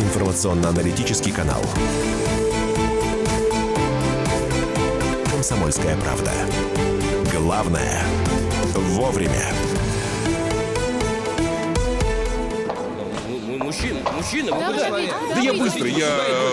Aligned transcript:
информационно-аналитический 0.00 1.32
канал. 1.32 1.62
«Комсомольская 5.30 5.96
правда». 5.96 6.32
Главное– 7.32 8.02
вовремя. 8.74 9.52
Мужчина, 13.58 14.00
мужчина, 14.16 14.52
вы 14.54 14.60
Да, 14.60 14.72
куда? 14.72 14.90
вы- 14.90 15.06
Да 15.06 15.34
да 15.34 15.40
я 15.40 15.52
вы- 15.52 15.58
быстро, 15.58 15.86
я, 15.86 16.08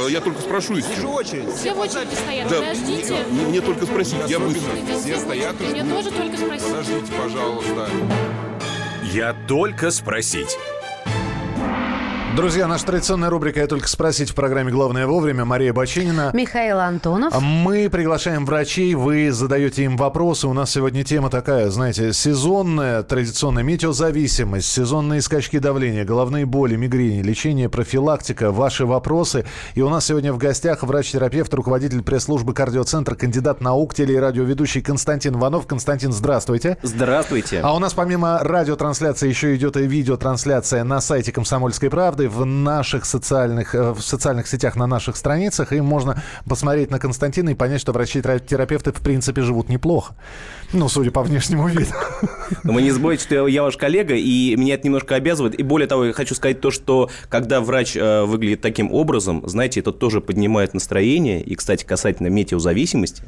я 0.09 0.22
только 0.22 0.41
спрошу 0.41 0.73
Вижу 0.76 0.88
еще. 0.91 1.08
очередь. 1.08 1.54
Все 1.55 1.73
в 1.73 1.80
очереди 1.80 2.14
стоят, 2.14 2.48
Да, 2.50 2.58
подождите. 2.58 3.16
мне, 3.32 3.46
мне 3.48 3.62
только 3.62 3.86
спросить, 3.86 4.18
я 4.27 4.40
быстро. 4.40 4.72
Все 5.02 5.18
стоят 5.18 5.55
и 5.62 5.64
Мне 5.66 5.82
ждут. 5.82 5.94
тоже 5.96 6.12
только 6.12 6.38
спросить. 6.38 6.68
Подождите, 6.68 7.12
пожалуйста. 7.14 7.90
Я 9.14 9.34
только 9.48 9.91
спросить. 9.91 10.58
Друзья, 12.35 12.67
наша 12.67 12.88
традиционная 12.88 13.30
рубрика 13.30 13.62
«Я 13.62 13.67
только 13.67 13.88
спросить» 13.88 14.30
в 14.30 14.35
программе 14.35 14.70
«Главное 14.70 15.07
вовремя». 15.07 15.45
Мария 15.45 15.71
Бочинина. 15.71 16.31
Михаил 16.34 16.80
Антонов. 16.81 17.34
Мы 17.41 17.89
приглашаем 17.89 18.45
врачей, 18.45 18.94
вы 18.94 19.31
задаете 19.31 19.85
им 19.85 19.95
вопросы. 19.95 20.45
У 20.45 20.52
нас 20.52 20.70
сегодня 20.70 21.05
тема 21.05 21.30
такая, 21.30 21.70
знаете, 21.70 22.11
сезонная, 22.11 23.03
традиционная 23.03 23.63
метеозависимость, 23.63 24.67
сезонные 24.67 25.21
скачки 25.21 25.59
давления, 25.59 26.03
головные 26.03 26.45
боли, 26.45 26.75
мигрени, 26.75 27.21
лечение, 27.21 27.70
профилактика, 27.70 28.52
ваши 28.52 28.86
вопросы. 28.86 29.45
И 29.75 29.81
у 29.81 29.89
нас 29.89 30.05
сегодня 30.05 30.33
в 30.33 30.38
гостях 30.38 30.83
врач-терапевт, 30.83 31.53
руководитель 31.53 32.03
пресс-службы 32.03 32.53
кардиоцентра, 32.53 33.16
кандидат 33.16 33.61
наук, 33.61 33.94
телерадиоведущий 33.94 34.81
Константин 34.81 35.36
Иванов. 35.36 35.67
Константин, 35.67 36.11
здравствуйте. 36.11 36.80
Здравствуйте. 36.81 37.61
А 37.63 37.73
у 37.73 37.80
нас 37.80 37.94
помимо 37.94 38.39
радиотрансляции 38.39 39.30
еще 39.30 39.55
идет 39.55 39.77
и 39.77 39.88
видеотрансляция 39.88 40.83
на 40.83 40.99
сайте 40.99 41.31
«Комсомольской 41.31 41.89
правды» 41.89 42.25
в 42.28 42.45
наших 42.45 43.06
социальных, 43.06 43.76
э, 43.76 43.92
в 43.92 44.02
социальных 44.02 44.48
сетях, 44.48 44.76
на 44.76 44.88
наших 44.88 45.16
страницах. 45.16 45.73
И 45.73 45.81
можно 45.81 46.22
посмотреть 46.48 46.92
на 46.92 47.00
Константина 47.00 47.50
и 47.50 47.54
понять, 47.54 47.82
что 47.82 47.92
врачи-терапевты 47.92 48.92
в 48.92 49.02
принципе 49.02 49.42
живут 49.42 49.70
неплохо. 49.70 50.16
Ну, 50.73 50.90
судя 50.90 51.12
по 51.12 51.23
внешнему 51.23 51.67
виду. 51.67 51.92
Но 52.64 52.73
вы 52.73 52.82
не 52.82 52.92
забывайте, 52.92 53.23
что 53.23 53.36
я, 53.36 53.48
я 53.48 53.64
ваш 53.64 53.78
коллега, 53.78 54.16
и 54.16 54.56
меня 54.56 54.76
это 54.76 54.86
немножко 54.86 55.16
обязывает. 55.16 55.56
И 55.59 55.64
более 55.64 55.88
того, 55.88 56.06
я 56.06 56.14
хочу 56.14 56.36
сказать 56.36 56.62
то, 56.62 56.72
что 56.72 57.09
когда 57.30 57.62
врач 57.62 57.95
э, 57.95 58.23
выглядит 58.23 58.62
таким 58.62 58.92
образом, 58.92 59.48
знаете, 59.48 59.80
это 59.80 59.92
тоже 59.92 60.22
поднимает 60.22 60.73
настроение. 60.73 61.42
И, 61.42 61.56
кстати, 61.56 61.86
касательно 61.86 62.28
метеозависимости, 62.28 63.23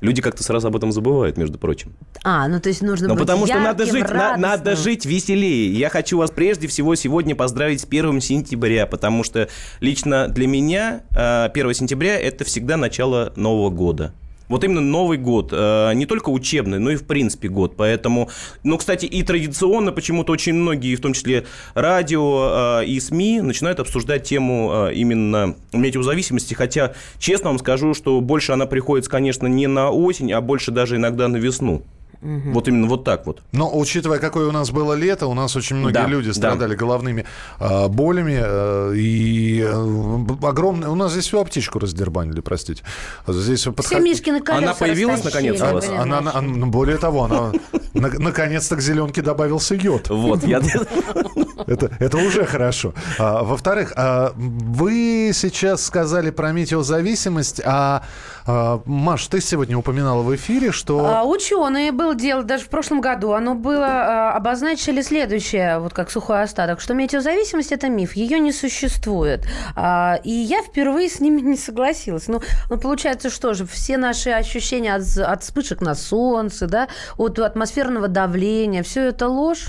люди 0.00 0.22
как-то 0.22 0.42
сразу 0.42 0.68
об 0.68 0.76
этом 0.76 0.92
забывают, 0.92 1.36
между 1.36 1.58
прочим. 1.58 1.94
А, 2.24 2.48
ну 2.48 2.60
то 2.60 2.68
есть 2.68 2.82
нужно 2.82 3.08
Ну, 3.08 3.14
быть 3.14 3.22
потому 3.22 3.46
что 3.46 3.58
надо 3.60 3.84
ярким, 3.84 4.00
жить, 4.00 4.10
на- 4.14 4.36
надо 4.36 4.76
жить 4.76 5.06
веселее. 5.06 5.72
Я 5.72 5.88
хочу 5.90 6.18
вас 6.18 6.30
прежде 6.30 6.66
всего 6.68 6.94
сегодня 6.94 7.34
поздравить 7.34 7.80
с 7.80 7.84
1 7.84 8.20
сентября, 8.20 8.86
потому 8.86 9.24
что 9.24 9.48
лично 9.80 10.28
для 10.28 10.46
меня 10.46 11.02
э, 11.14 11.48
1 11.52 11.74
сентября– 11.74 12.18
это 12.20 12.44
всегда 12.44 12.76
начало 12.76 13.32
Нового 13.36 13.70
года. 13.70 14.12
Вот 14.50 14.64
именно 14.64 14.80
Новый 14.80 15.16
год, 15.16 15.50
э, 15.52 15.92
не 15.94 16.06
только 16.06 16.28
учебный, 16.28 16.80
но 16.80 16.90
и 16.90 16.96
в 16.96 17.06
принципе 17.06 17.48
год. 17.48 17.74
Поэтому, 17.76 18.28
ну, 18.64 18.78
кстати, 18.78 19.06
и 19.06 19.22
традиционно 19.22 19.92
почему-то 19.92 20.32
очень 20.32 20.54
многие, 20.54 20.96
в 20.96 21.00
том 21.00 21.12
числе 21.12 21.46
радио 21.74 22.80
э, 22.80 22.86
и 22.86 22.98
СМИ, 22.98 23.42
начинают 23.42 23.78
обсуждать 23.78 24.24
тему 24.24 24.88
э, 24.88 24.94
именно 24.94 25.54
метеозависимости. 25.72 26.54
Хотя, 26.54 26.94
честно 27.20 27.50
вам 27.50 27.60
скажу, 27.60 27.94
что 27.94 28.20
больше 28.20 28.50
она 28.50 28.66
приходится, 28.66 29.08
конечно, 29.08 29.46
не 29.46 29.68
на 29.68 29.90
осень, 29.90 30.32
а 30.32 30.40
больше 30.40 30.72
даже 30.72 30.96
иногда 30.96 31.28
на 31.28 31.36
весну. 31.36 31.84
Вот 32.22 32.68
именно 32.68 32.86
вот 32.86 33.04
так 33.04 33.26
вот. 33.26 33.40
Но 33.52 33.70
учитывая, 33.76 34.18
какое 34.18 34.46
у 34.48 34.52
нас 34.52 34.70
было 34.70 34.92
лето, 34.94 35.26
у 35.26 35.34
нас 35.34 35.56
очень 35.56 35.76
многие 35.76 35.94
Да, 35.94 36.06
люди 36.06 36.28
да. 36.28 36.34
страдали 36.34 36.74
головными 36.74 37.24
э, 37.58 37.88
болями. 37.88 38.38
э, 38.40 38.92
и 38.96 39.60
э, 39.62 40.46
огромное... 40.46 40.88
У 40.90 40.94
нас 40.94 41.12
здесь 41.12 41.26
всю 41.26 41.40
аптечку 41.40 41.78
раздербанили, 41.78 42.40
простите. 42.40 42.82
Здесь 43.26 43.64
подход- 43.64 43.86
Все 43.86 44.00
Мишкины 44.00 44.40
колеса 44.40 44.64
Она 44.64 44.74
появилась, 44.74 45.24
наконец, 45.24 45.60
у 45.60 45.64
вас? 45.64 45.84
понимаешь? 45.86 46.02
Она, 46.02 46.18
она- 46.18 46.32
она- 46.34 46.48
ну, 46.56 46.66
более 46.66 46.98
того, 46.98 47.24
она, 47.24 47.52
на- 47.94 48.18
наконец-то 48.18 48.76
к 48.76 48.80
зеленке 48.82 49.22
добавился 49.22 49.74
йод. 49.74 50.10
Вот, 50.10 50.44
я... 50.44 50.60
Это, 51.66 51.90
это 51.98 52.16
уже 52.18 52.44
хорошо. 52.44 52.94
А, 53.18 53.42
во-вторых, 53.42 53.92
а, 53.96 54.32
вы 54.36 55.30
сейчас 55.34 55.84
сказали 55.84 56.30
про 56.30 56.52
метеозависимость, 56.52 57.60
а, 57.64 58.02
а, 58.46 58.80
Маш, 58.84 59.26
ты 59.26 59.40
сегодня 59.40 59.76
упоминала 59.76 60.22
в 60.22 60.34
эфире, 60.34 60.72
что... 60.72 61.04
А, 61.06 61.24
Ученые 61.24 61.92
было 61.92 62.14
дело 62.14 62.42
даже 62.42 62.64
в 62.64 62.68
прошлом 62.68 63.00
году. 63.00 63.32
Оно 63.32 63.54
было 63.54 63.86
а, 63.86 64.32
обозначили 64.32 65.02
следующее, 65.02 65.78
вот 65.78 65.92
как 65.92 66.10
сухой 66.10 66.42
остаток, 66.42 66.80
что 66.80 66.94
метеозависимость 66.94 67.72
это 67.72 67.88
миф, 67.88 68.16
ее 68.16 68.38
не 68.38 68.52
существует. 68.52 69.46
А, 69.76 70.18
И 70.24 70.30
я 70.30 70.62
впервые 70.62 71.08
с 71.08 71.20
ними 71.20 71.40
не 71.50 71.56
согласилась. 71.56 72.28
Ну, 72.28 72.40
ну 72.68 72.78
получается, 72.78 73.30
что 73.30 73.54
же, 73.54 73.66
все 73.66 73.96
наши 73.96 74.30
ощущения 74.30 74.94
от, 74.94 75.16
от 75.16 75.42
вспышек 75.42 75.80
на 75.80 75.94
солнце, 75.94 76.66
да, 76.66 76.88
от 77.16 77.38
атмосферного 77.38 78.08
давления, 78.08 78.82
все 78.82 79.08
это 79.08 79.28
ложь. 79.28 79.66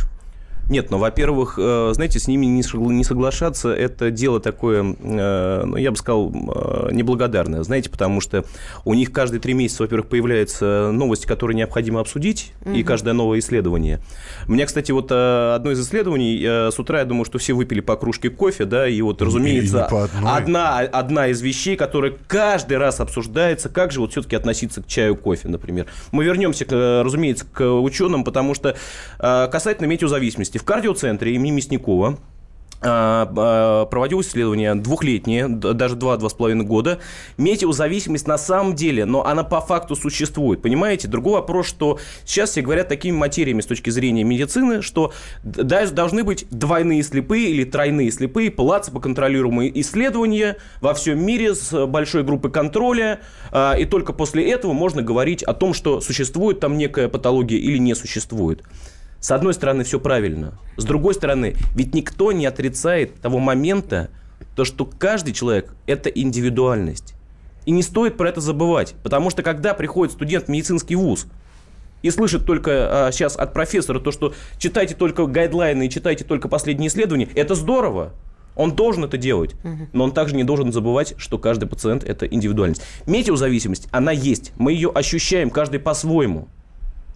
Нет, 0.71 0.89
ну, 0.89 0.99
во-первых, 0.99 1.55
э, 1.57 1.91
знаете, 1.93 2.17
с 2.17 2.29
ними 2.29 2.45
не 2.45 2.61
согла- 2.61 2.93
не 2.93 3.03
соглашаться– 3.03 3.73
это 3.75 4.09
дело 4.09 4.39
такое, 4.39 4.95
э, 4.97 5.63
ну, 5.65 5.75
я 5.75 5.91
бы 5.91 5.97
сказал, 5.97 6.31
э, 6.31 6.93
неблагодарное, 6.93 7.61
знаете, 7.63 7.89
потому 7.89 8.21
что 8.21 8.45
у 8.85 8.93
них 8.93 9.11
каждые 9.11 9.41
три 9.41 9.53
месяца, 9.53 9.83
во-первых, 9.83 10.07
появляются 10.07 10.91
новости, 10.93 11.27
которые 11.27 11.57
необходимо 11.57 11.99
обсудить, 11.99 12.53
и 12.73 12.83
каждое 12.83 13.13
новое 13.13 13.39
исследование. 13.39 13.99
У 14.47 14.53
меня, 14.53 14.65
кстати, 14.65 14.93
вот 14.93 15.11
одно 15.11 15.71
из 15.71 15.81
исследований, 15.81 16.41
с 16.41 16.79
утра 16.79 16.99
я 16.99 17.05
думаю, 17.05 17.25
что 17.25 17.38
все 17.38 17.51
выпили 17.51 17.81
по 17.81 17.97
кружке 17.97 18.29
кофе, 18.29 18.63
да, 18.63 18.88
и 18.88 19.01
вот, 19.01 19.21
разумеется, 19.21 19.83
не 19.83 19.89
по 19.89 20.05
одной. 20.05 20.31
одна, 20.31 20.77
одна 20.79 21.27
из 21.27 21.41
вещей, 21.41 21.75
которая 21.75 22.13
каждый 22.27 22.77
раз 22.77 23.01
обсуждается, 23.01 23.67
как 23.67 23.91
же 23.91 23.99
вот 23.99 24.11
все-таки 24.11 24.38
относиться 24.38 24.81
к 24.81 24.88
чаю, 24.88 25.17
кофе, 25.17 25.49
например. 25.49 25.88
Мы 26.13 26.23
вернемся, 26.23 26.65
разумеется, 27.03 27.45
к 27.51 27.61
ученым, 27.69 28.23
потому 28.23 28.53
что 28.53 28.77
касательно 29.19 29.88
метеозависимости. 29.88 30.60
В 30.61 30.63
кардиоцентре 30.63 31.33
имени 31.33 31.49
Мясникова 31.53 32.19
а, 32.83 33.27
а, 33.35 33.85
проводилось 33.88 34.27
исследование 34.27 34.75
двухлетнее, 34.75 35.47
даже 35.47 35.95
два-два 35.95 36.29
с 36.29 36.35
половиной 36.35 36.66
года. 36.66 36.99
Метеозависимость 37.38 38.27
на 38.27 38.38
самом 38.38 38.75
деле, 38.75 39.05
но 39.05 39.25
она 39.25 39.44
по 39.44 39.59
факту 39.59 39.95
существует, 39.95 40.61
понимаете? 40.61 41.07
Другой 41.07 41.33
вопрос, 41.33 41.66
что 41.66 41.97
сейчас 42.25 42.51
все 42.51 42.61
говорят 42.61 42.89
такими 42.89 43.17
материями 43.17 43.61
с 43.61 43.66
точки 43.66 43.89
зрения 43.89 44.23
медицины, 44.23 44.83
что 44.83 45.13
д- 45.44 45.63
да- 45.63 45.88
должны 45.88 46.23
быть 46.23 46.45
двойные 46.51 47.01
слепые 47.01 47.50
или 47.50 47.63
тройные 47.63 48.11
слепые, 48.11 48.51
плацебо-контролируемые 48.51 49.81
исследования 49.81 50.57
во 50.79 50.94
всем 50.94 51.25
мире 51.25 51.55
с 51.55 51.88
большой 51.88 52.21
группой 52.21 52.51
контроля, 52.51 53.21
а, 53.51 53.73
и 53.73 53.85
только 53.85 54.13
после 54.13 54.47
этого 54.51 54.73
можно 54.73 55.01
говорить 55.01 55.41
о 55.41 55.55
том, 55.55 55.73
что 55.73 56.01
существует 56.01 56.59
там 56.59 56.77
некая 56.77 57.09
патология 57.09 57.57
или 57.57 57.79
не 57.79 57.95
существует. 57.95 58.61
С 59.21 59.29
одной 59.29 59.53
стороны, 59.53 59.83
все 59.83 59.99
правильно. 59.99 60.57
С 60.77 60.83
другой 60.83 61.13
стороны, 61.13 61.55
ведь 61.75 61.93
никто 61.93 62.31
не 62.31 62.47
отрицает 62.47 63.21
того 63.21 63.37
момента, 63.37 64.09
то, 64.55 64.65
что 64.65 64.83
каждый 64.83 65.31
человек– 65.33 65.73
это 65.85 66.09
индивидуальность. 66.09 67.13
И 67.65 67.71
не 67.71 67.83
стоит 67.83 68.17
про 68.17 68.29
это 68.29 68.41
забывать. 68.41 68.95
Потому 69.03 69.29
что, 69.29 69.43
когда 69.43 69.75
приходит 69.75 70.13
студент 70.13 70.45
в 70.45 70.47
медицинский 70.49 70.95
вуз 70.95 71.27
и 72.01 72.09
слышит 72.09 72.47
только 72.47 73.05
а, 73.07 73.11
сейчас 73.11 73.35
от 73.35 73.53
профессора 73.53 73.99
то, 73.99 74.11
что 74.11 74.33
читайте 74.57 74.95
только 74.95 75.27
гайдлайны 75.27 75.85
и 75.85 75.89
читайте 75.91 76.23
только 76.23 76.47
последние 76.47 76.88
исследования, 76.88 77.29
это 77.35 77.53
здорово. 77.53 78.13
Он 78.55 78.75
должен 78.75 79.03
это 79.03 79.17
делать. 79.17 79.55
Но 79.93 80.05
он 80.05 80.13
также 80.13 80.35
не 80.35 80.43
должен 80.43 80.73
забывать, 80.73 81.13
что 81.17 81.38
каждый 81.38 81.69
пациент– 81.69 82.03
это 82.05 82.25
индивидуальность. 82.25 82.81
Метеозависимость, 83.05 83.88
она 83.91 84.11
есть. 84.11 84.51
Мы 84.57 84.73
ее 84.73 84.89
ощущаем 84.89 85.51
каждый 85.51 85.79
по-своему. 85.79 86.47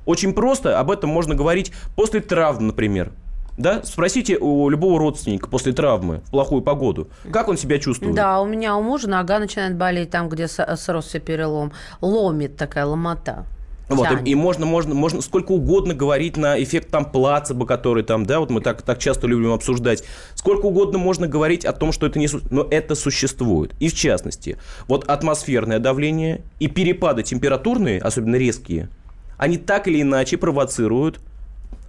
Очень 0.05 0.33
просто 0.33 0.79
об 0.79 0.91
этом 0.91 1.09
можно 1.09 1.35
говорить 1.35 1.71
после 1.95 2.21
травм, 2.21 2.67
например. 2.67 3.11
Да? 3.57 3.83
Спросите 3.83 4.37
у 4.37 4.67
любого 4.69 4.99
родственника 4.99 5.47
после 5.47 5.71
травмы 5.71 6.21
в 6.25 6.31
плохую 6.31 6.61
погоду, 6.61 7.07
как 7.31 7.47
он 7.47 7.57
себя 7.57 7.79
чувствует. 7.79 8.13
Да, 8.13 8.41
у 8.41 8.45
меня 8.45 8.75
у 8.75 8.81
мужа 8.81 9.09
нога 9.09 9.39
начинает 9.39 9.77
болеть 9.77 10.09
там, 10.09 10.27
где 10.27 10.47
сросся 10.47 11.19
перелом. 11.19 11.71
Ломит 12.01 12.57
такая 12.57 12.85
ломота. 12.85 13.45
Вот, 13.87 14.07
и, 14.25 14.31
и 14.31 14.35
можно, 14.35 14.65
можно, 14.65 14.95
можно 14.95 15.21
сколько 15.21 15.51
угодно 15.51 15.93
говорить 15.93 16.37
на 16.37 16.61
эффект 16.61 16.89
там 16.89 17.05
плацебо, 17.05 17.67
который 17.67 18.03
там, 18.03 18.25
да, 18.25 18.39
вот 18.39 18.49
мы 18.49 18.61
так, 18.61 18.81
так 18.81 18.97
часто 18.97 19.27
любим 19.27 19.51
обсуждать. 19.51 20.03
Сколько 20.33 20.65
угодно 20.65 20.97
можно 20.97 21.27
говорить 21.27 21.65
о 21.65 21.71
том, 21.71 21.91
что 21.91 22.07
это 22.07 22.17
не... 22.17 22.27
Но 22.49 22.67
это 22.69 22.95
существует. 22.95 23.73
И 23.79 23.89
в 23.89 23.93
частности, 23.93 24.57
вот 24.87 25.07
атмосферное 25.07 25.79
давление 25.79 26.41
и 26.59 26.67
перепады 26.67 27.21
температурные, 27.21 28.01
особенно 28.01 28.37
резкие, 28.37 28.89
они 29.37 29.57
так 29.57 29.87
или 29.87 30.01
иначе 30.01 30.37
провоцируют 30.37 31.19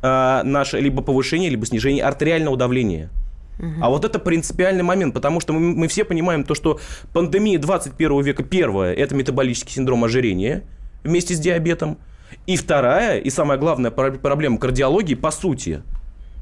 а, 0.03 0.43
наше 0.45 0.81
либо 0.81 1.03
повышение, 1.03 1.51
либо 1.51 1.67
снижение 1.67 2.05
артериального 2.05 2.57
давления. 2.57 3.11
А 3.81 3.89
вот 3.89 4.05
это 4.05 4.19
принципиальный 4.19 4.83
момент, 4.83 5.15
потому 5.15 5.41
что 5.41 5.55
мы, 5.55 5.61
мы 5.75 5.89
все 5.89 6.05
понимаем 6.05 6.45
то, 6.45 6.55
что 6.55 6.79
пандемия 7.15 7.59
21 7.59 8.21
века 8.21 8.43
первая– 8.43 8.93
это 8.95 9.15
метаболический 9.15 9.73
синдром 9.73 10.05
ожирения 10.05 10.63
вместе 11.03 11.35
с 11.35 11.39
диабетом. 11.39 11.97
И 12.47 12.57
вторая, 12.57 13.19
и 13.19 13.31
самая 13.31 13.57
главная 13.57 13.91
про- 13.91 14.13
проблема 14.13 14.59
кардиологии, 14.59 15.15
по 15.15 15.31
сути, 15.31 15.81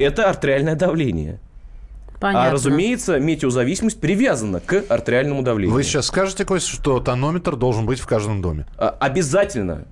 это 0.01 0.29
артериальное 0.29 0.75
давление. 0.75 1.39
Понятно. 2.19 2.49
А, 2.49 2.53
разумеется, 2.53 3.21
метеозависимость 3.21 4.01
привязана 4.01 4.59
к 4.61 4.83
артериальному 4.89 5.43
давлению. 5.43 5.75
Вы 5.75 5.83
сейчас 5.85 6.07
скажете, 6.07 6.45
Кость, 6.45 6.67
что 6.67 6.99
тонометр 7.01 7.55
должен 7.55 7.87
быть 7.87 8.01
в 8.01 8.07
каждом 8.07 8.41
доме? 8.43 8.67
А, 8.77 8.97
Обязательно. 8.99 9.85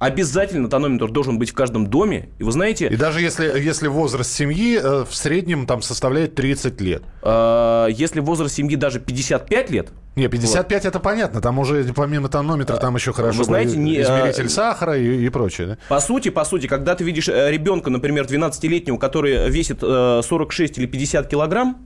Обязательно 0.00 0.70
тонометр 0.70 1.10
должен 1.10 1.38
быть 1.38 1.50
в 1.50 1.54
каждом 1.54 1.86
доме. 1.86 2.30
И 2.38 2.42
вы 2.42 2.52
знаете, 2.52 2.88
И 2.88 2.96
даже 2.96 3.20
если, 3.20 3.44
если 3.60 3.86
возраст 3.86 4.32
семьи 4.32 4.80
э, 4.82 5.04
в 5.04 5.14
среднем 5.14 5.66
там 5.66 5.82
составляет 5.82 6.34
30 6.34 6.80
лет. 6.80 7.02
а, 7.20 7.86
если 7.86 8.20
возраст 8.20 8.54
семьи 8.54 8.76
даже 8.76 8.98
55 8.98 9.70
лет, 9.70 9.90
Не, 10.16 10.28
55 10.28 10.86
это 10.86 11.00
понятно, 11.00 11.42
там 11.42 11.58
уже 11.58 11.84
помимо 11.94 12.30
тонометра 12.30 12.78
там 12.78 12.96
еще 12.96 13.12
хорошо 13.12 13.40
вы 13.40 13.44
знаете, 13.44 13.76
не, 13.76 14.00
измеритель 14.00 14.46
а, 14.46 14.48
сахара 14.48 14.96
и, 14.96 15.26
и 15.26 15.28
прочее. 15.28 15.66
да? 15.66 15.78
По 15.90 16.00
сути, 16.00 16.30
по 16.30 16.46
сути, 16.46 16.66
когда 16.66 16.94
ты 16.94 17.04
видишь 17.04 17.28
э, 17.28 17.50
ребенка, 17.50 17.90
например, 17.90 18.24
12-летнего, 18.24 18.96
который 18.96 19.50
весит 19.50 19.80
э, 19.82 20.22
46 20.24 20.78
или 20.78 20.86
50 20.86 21.26
килограмм, 21.28 21.76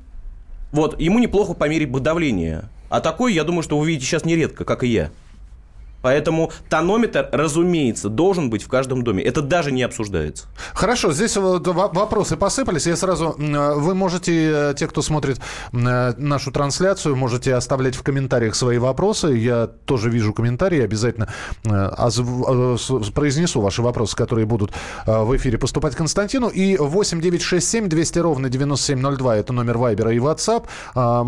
вот, 0.70 1.00
ему 1.00 1.18
неплохо 1.18 1.54
померить 1.54 1.90
бы 1.90 1.98
давление. 1.98 2.68
А 2.90 3.00
такой, 3.00 3.34
я 3.34 3.42
думаю, 3.42 3.64
что 3.64 3.76
вы 3.76 3.88
видите 3.88 4.06
сейчас 4.06 4.24
нередко, 4.24 4.64
как 4.64 4.84
и 4.84 4.86
я. 4.86 5.10
Поэтому 6.04 6.52
тонометр, 6.68 7.30
разумеется, 7.32 8.10
должен 8.10 8.50
быть 8.50 8.62
в 8.62 8.68
каждом 8.68 9.02
доме. 9.04 9.22
Это 9.24 9.40
даже 9.40 9.72
не 9.72 9.82
обсуждается. 9.82 10.44
Хорошо, 10.74 11.12
здесь 11.12 11.34
вот 11.38 11.66
во- 11.66 11.88
вопросы 11.88 12.36
посыпались. 12.36 12.86
Я 12.86 12.94
сразу... 12.96 13.34
э, 13.38 13.74
Вы 13.76 13.94
можете, 13.94 14.50
э, 14.52 14.74
те, 14.76 14.86
кто 14.86 15.00
смотрит 15.00 15.38
э, 15.72 16.12
нашу 16.18 16.52
трансляцию, 16.52 17.16
можете 17.16 17.54
оставлять 17.54 17.94
в 17.96 18.02
комментариях 18.02 18.54
свои 18.54 18.76
вопросы. 18.76 19.28
Я 19.28 19.66
тоже 19.86 20.10
вижу 20.10 20.34
комментарии, 20.34 20.82
обязательно 20.82 21.28
произнесу 23.14 23.60
ваши 23.62 23.80
вопросы, 23.80 24.14
которые 24.14 24.44
будут 24.46 24.72
в 25.06 25.34
эфире 25.38 25.56
поступать 25.56 25.96
Константину. 25.96 26.48
И 26.48 26.76
8 26.76 27.20
9 27.20 27.40
6 27.42 27.66
7 27.66 27.88
200 27.88 28.18
ровно 28.18 28.48
9702 28.50 29.36
это 29.36 29.52
номер 29.54 29.78
Вайбера 29.78 30.12
и 30.12 30.18
WhatsApp. 30.18 30.64
А, 30.94 31.24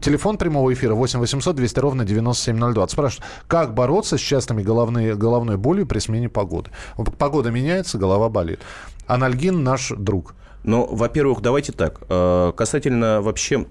Телефон 0.00 0.38
прямого 0.38 0.72
эфира 0.72 0.94
8 0.94 1.18
800 1.20 1.56
200 1.56 1.78
ровно 1.80 2.04
9702. 2.06 2.88
Спрашивают, 2.88 3.24
как 3.48 3.74
бороться 3.74 3.97
с 4.06 4.20
частыми 4.20 4.62
головные, 4.62 5.14
головной 5.14 5.56
болью 5.56 5.86
при 5.86 5.98
смене 5.98 6.28
погоды? 6.28 6.70
Погода 7.18 7.50
меняется, 7.50 7.98
голова 7.98 8.28
болит. 8.28 8.60
Анальгин 9.06 9.64
наш 9.64 9.90
друг. 9.96 10.34
Но, 10.64 10.86
во-первых, 10.86 11.40
давайте 11.40 11.72
так. 11.72 12.00
э, 12.08 12.52
Касательно 12.56 13.20
вообще 13.22 13.66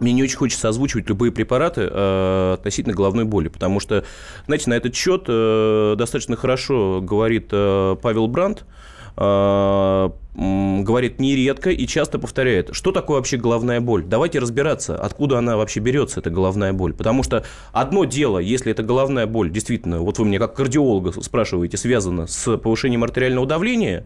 мне 0.00 0.12
не 0.12 0.22
очень 0.22 0.36
хочется 0.36 0.68
озвучивать 0.68 1.08
любые 1.08 1.32
препараты 1.32 1.88
э, 1.90 2.52
относительно 2.54 2.94
головной 2.94 3.24
боли, 3.24 3.48
потому 3.48 3.80
что, 3.80 4.04
знаете, 4.46 4.70
на 4.70 4.74
этот 4.74 4.94
счет 4.94 5.24
э, 5.26 5.94
достаточно 5.98 6.36
хорошо 6.36 7.00
говорит 7.02 7.48
э, 7.50 7.96
Павел 8.00 8.28
Брандт, 8.28 8.64
говорит 9.18 11.18
нередко 11.18 11.70
и 11.70 11.86
часто 11.88 12.20
повторяет, 12.20 12.70
что 12.72 12.92
такое 12.92 13.16
вообще 13.16 13.36
головная 13.36 13.80
боль. 13.80 14.04
Давайте 14.04 14.38
разбираться, 14.38 14.96
откуда 14.96 15.38
она 15.38 15.56
вообще 15.56 15.80
берется, 15.80 16.20
эта 16.20 16.30
головная 16.30 16.72
боль. 16.72 16.94
Потому 16.94 17.24
что 17.24 17.44
одно 17.72 18.04
дело, 18.04 18.38
если 18.38 18.70
эта 18.70 18.84
головная 18.84 19.26
боль 19.26 19.50
действительно, 19.50 19.98
вот 19.98 20.18
вы 20.18 20.24
мне 20.24 20.38
как 20.38 20.54
кардиолога 20.54 21.20
спрашиваете, 21.20 21.76
связана 21.76 22.28
с 22.28 22.56
повышением 22.58 23.02
артериального 23.02 23.46
давления, 23.46 24.04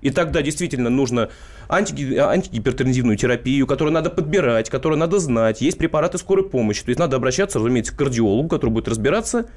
и 0.00 0.08
тогда 0.08 0.40
действительно 0.40 0.88
нужно 0.88 1.28
антиги- 1.68 2.16
антигипертензивную 2.16 3.18
терапию, 3.18 3.66
которую 3.66 3.92
надо 3.92 4.08
подбирать, 4.08 4.70
которую 4.70 4.98
надо 4.98 5.18
знать. 5.18 5.60
Есть 5.60 5.76
препараты 5.76 6.16
скорой 6.16 6.48
помощи. 6.48 6.82
То 6.82 6.88
есть 6.88 6.98
надо 6.98 7.16
обращаться, 7.16 7.58
разумеется, 7.58 7.92
к 7.92 7.98
кардиологу, 7.98 8.48
который 8.48 8.70
будет 8.70 8.88
разбираться, 8.88 9.50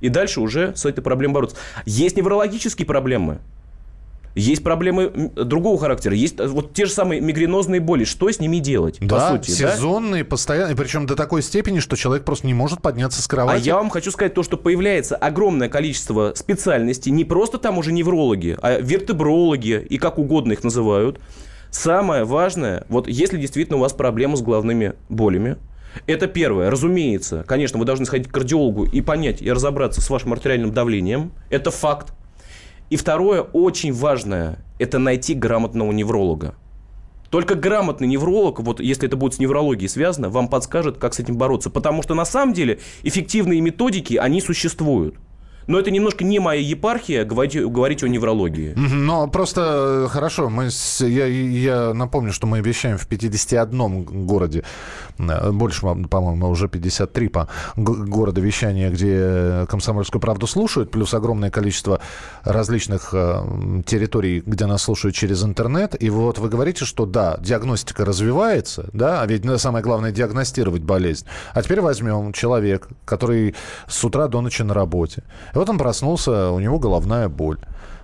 и 0.00 0.08
дальше 0.08 0.40
уже 0.40 0.74
с 0.74 0.86
этой 0.86 1.02
проблемой 1.02 1.34
бороться. 1.34 1.56
Есть 1.84 2.16
неврологические 2.16 2.86
проблемы. 2.86 3.40
Есть 4.34 4.62
проблемы 4.62 5.30
другого 5.34 5.78
характера. 5.78 6.14
Есть 6.14 6.38
э, 6.38 6.46
вот 6.46 6.72
те 6.72 6.86
же 6.86 6.92
самые 6.92 7.20
мигренозные 7.20 7.80
боли. 7.80 8.04
Что 8.04 8.30
с 8.30 8.38
ними 8.38 8.58
делать, 8.58 8.98
Да, 9.00 9.30
по 9.32 9.36
сути? 9.44 9.60
да? 9.62 9.74
сезонные, 9.74 10.24
постоянные, 10.24 10.76
причем 10.76 11.06
до 11.06 11.16
такой 11.16 11.42
степени, 11.42 11.80
что 11.80 11.96
человек 11.96 12.24
просто 12.24 12.46
не 12.46 12.54
может 12.54 12.80
подняться 12.80 13.20
с 13.22 13.26
А 13.26 13.30
кровати. 13.30 13.66
я 13.66 13.76
вам 13.76 13.90
хочу 13.90 14.10
сказать 14.10 14.34
то, 14.34 14.42
что 14.42 14.56
появляется 14.56 15.16
огромное 15.16 15.68
количество 15.68 16.32
специальностей, 16.36 17.10
не 17.10 17.24
просто 17.24 17.58
там 17.58 17.78
уже 17.78 17.92
неврологи, 17.92 18.56
а 18.62 18.80
вертебрологи 18.80 19.84
и 19.88 19.98
как 19.98 20.18
угодно 20.18 20.52
их 20.52 20.62
называют. 20.64 21.18
Самое 21.70 22.24
важное, 22.24 22.84
вот 22.88 23.08
если 23.08 23.36
действительно 23.38 23.78
у 23.78 23.80
вас 23.80 23.92
проблема 23.92 24.36
с 24.36 24.42
головными 24.42 24.94
болями, 25.08 25.56
это 26.06 26.26
первое. 26.28 26.70
Разумеется, 26.70 27.44
конечно, 27.46 27.78
вы 27.78 27.84
должны 27.84 28.06
сходить 28.06 28.28
к 28.28 28.32
кардиологу 28.32 28.84
и 28.84 29.00
понять, 29.00 29.42
и 29.42 29.50
разобраться 29.50 30.00
с 30.00 30.08
вашим 30.08 30.32
артериальным 30.32 30.72
давлением. 30.72 31.32
Это 31.48 31.70
факт. 31.70 32.12
И 32.90 32.96
второе, 32.96 33.42
очень 33.42 33.92
важное, 33.92 34.58
это 34.78 34.98
найти 34.98 35.34
грамотного 35.34 35.92
невролога. 35.92 36.54
Только 37.30 37.54
грамотный 37.54 38.08
невролог, 38.08 38.58
вот 38.58 38.80
если 38.80 39.06
это 39.06 39.16
будет 39.16 39.34
с 39.34 39.38
неврологией 39.38 39.88
связано, 39.88 40.28
вам 40.28 40.48
подскажет, 40.48 40.98
как 40.98 41.14
с 41.14 41.20
этим 41.20 41.36
бороться. 41.36 41.70
Потому 41.70 42.02
что 42.02 42.14
на 42.14 42.24
самом 42.24 42.52
деле 42.52 42.80
эффективные 43.04 43.60
методики, 43.60 44.16
они 44.16 44.40
существуют. 44.40 45.14
Но 45.70 45.78
это 45.78 45.90
немножко 45.92 46.24
не 46.24 46.40
моя 46.40 46.60
епархия 46.60 47.24
говорить, 47.24 47.54
говорить 47.72 48.02
о 48.02 48.08
неврологии. 48.08 48.72
Но 48.76 49.28
просто 49.28 50.04
э, 50.06 50.08
хорошо, 50.10 50.50
мы 50.50 50.70
с- 50.70 51.04
я, 51.06 51.26
я 51.26 51.94
напомню, 51.94 52.32
что 52.32 52.46
мы 52.48 52.60
вещаем 52.60 52.98
в 52.98 53.06
51 53.06 54.02
городе, 54.26 54.64
э, 55.18 55.50
больше, 55.52 55.82
по- 55.82 55.94
по-моему, 55.94 56.48
уже 56.48 56.68
53 56.68 57.28
по 57.28 57.48
города 57.76 58.40
вещания, 58.40 58.90
где 58.90 59.66
«Комсомольскую 59.68 60.20
правду» 60.20 60.46
слушают, 60.48 60.90
плюс 60.90 61.14
огромное 61.14 61.50
количество 61.50 62.00
различных 62.42 63.10
э, 63.12 63.82
территорий, 63.86 64.42
где 64.44 64.66
нас 64.66 64.82
слушают 64.82 65.14
через 65.14 65.44
интернет. 65.44 65.94
И 66.02 66.10
вот 66.10 66.38
вы 66.38 66.48
говорите, 66.48 66.84
что 66.84 67.06
да, 67.06 67.36
диагностика 67.40 68.04
развивается, 68.04 68.90
да, 68.92 69.22
а 69.22 69.26
ведь 69.26 69.44
ну, 69.44 69.56
самое 69.58 69.84
главное 69.84 70.10
диагностировать 70.10 70.82
болезнь. 70.82 71.26
А 71.54 71.62
теперь 71.62 71.80
возьмем 71.80 72.32
человек, 72.32 72.88
который 73.04 73.54
с 73.86 74.02
утра 74.04 74.26
до 74.26 74.40
ночи 74.40 74.62
на 74.62 74.74
работе. 74.74 75.22
Вот 75.60 75.68
он 75.68 75.76
проснулся, 75.76 76.50
у 76.52 76.58
него 76.58 76.78
головная 76.78 77.28
боль. 77.28 77.58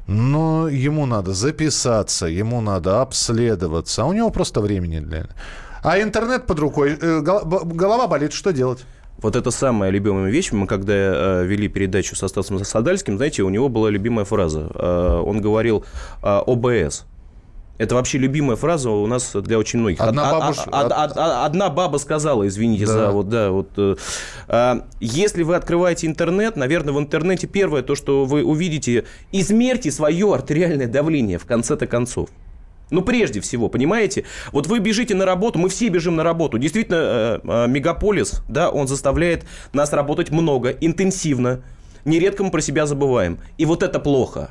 Но 0.06 0.68
ему 0.68 1.06
надо 1.06 1.32
записаться, 1.32 2.26
ему 2.26 2.60
надо 2.60 3.00
обследоваться, 3.00 4.02
а 4.02 4.04
у 4.04 4.12
него 4.12 4.28
просто 4.30 4.60
времени 4.60 4.98
для. 5.00 5.26
А 5.82 5.98
интернет 5.98 6.46
под 6.46 6.58
рукой, 6.58 6.98
э, 7.00 7.22
голова 7.22 8.06
болит, 8.08 8.34
что 8.34 8.52
делать? 8.52 8.84
Вот 9.22 9.36
это 9.36 9.50
самая 9.50 9.90
любимая 9.90 10.30
вещь. 10.30 10.52
Мы 10.52 10.66
когда 10.66 10.92
э, 10.92 11.46
вели 11.46 11.68
передачу 11.68 12.14
со 12.14 12.28
Стасом 12.28 12.62
Садальским, 12.62 13.16
знаете, 13.16 13.42
у 13.42 13.48
него 13.48 13.70
была 13.70 13.88
любимая 13.88 14.26
фраза. 14.26 14.70
Э, 14.74 15.22
он 15.24 15.40
говорил 15.40 15.82
ОБС. 16.20 17.06
Это 17.78 17.94
вообще 17.94 18.18
любимая 18.18 18.56
фраза 18.56 18.90
у 18.90 19.06
нас 19.06 19.32
для 19.34 19.58
очень 19.58 19.80
многих. 19.80 20.00
Одна 20.00 20.32
Од- 20.36 20.42
бабуш- 20.42 20.68
од- 20.68 20.92
од- 20.92 21.16
од- 21.16 21.46
одна 21.46 21.68
баба 21.68 21.98
сказала, 21.98 22.46
извините 22.46 22.86
Да. 22.86 22.92
за 22.92 23.10
вот, 23.10 23.28
да, 23.28 23.50
вот. 23.50 23.68
э, 23.76 24.80
если 25.00 25.42
вы 25.42 25.54
открываете 25.56 26.06
интернет, 26.06 26.56
наверное, 26.56 26.94
в 26.94 26.98
интернете 26.98 27.46
первое 27.46 27.82
то, 27.82 27.94
что 27.94 28.24
вы 28.24 28.42
увидите, 28.44 29.04
измерьте 29.32 29.90
свое 29.90 30.32
артериальное 30.32 30.86
давление 30.86 31.38
в 31.38 31.44
конце-то 31.44 31.86
концов. 31.86 32.30
Ну, 32.90 33.02
прежде 33.02 33.40
всего, 33.40 33.68
понимаете? 33.68 34.24
Вот 34.52 34.68
вы 34.68 34.78
бежите 34.78 35.14
на 35.14 35.24
работу, 35.24 35.58
мы 35.58 35.68
все 35.68 35.88
бежим 35.88 36.16
на 36.16 36.22
работу. 36.22 36.56
Действительно, 36.58 36.96
э, 36.96 37.40
э, 37.42 37.66
мегаполис, 37.68 38.42
да, 38.48 38.70
он 38.70 38.86
заставляет 38.86 39.44
нас 39.72 39.92
работать 39.92 40.30
много, 40.30 40.70
интенсивно. 40.70 41.62
Нередко 42.04 42.44
мы 42.44 42.50
про 42.52 42.60
себя 42.60 42.86
забываем. 42.86 43.38
И 43.58 43.64
вот 43.66 43.82
это 43.82 43.98
плохо. 43.98 44.50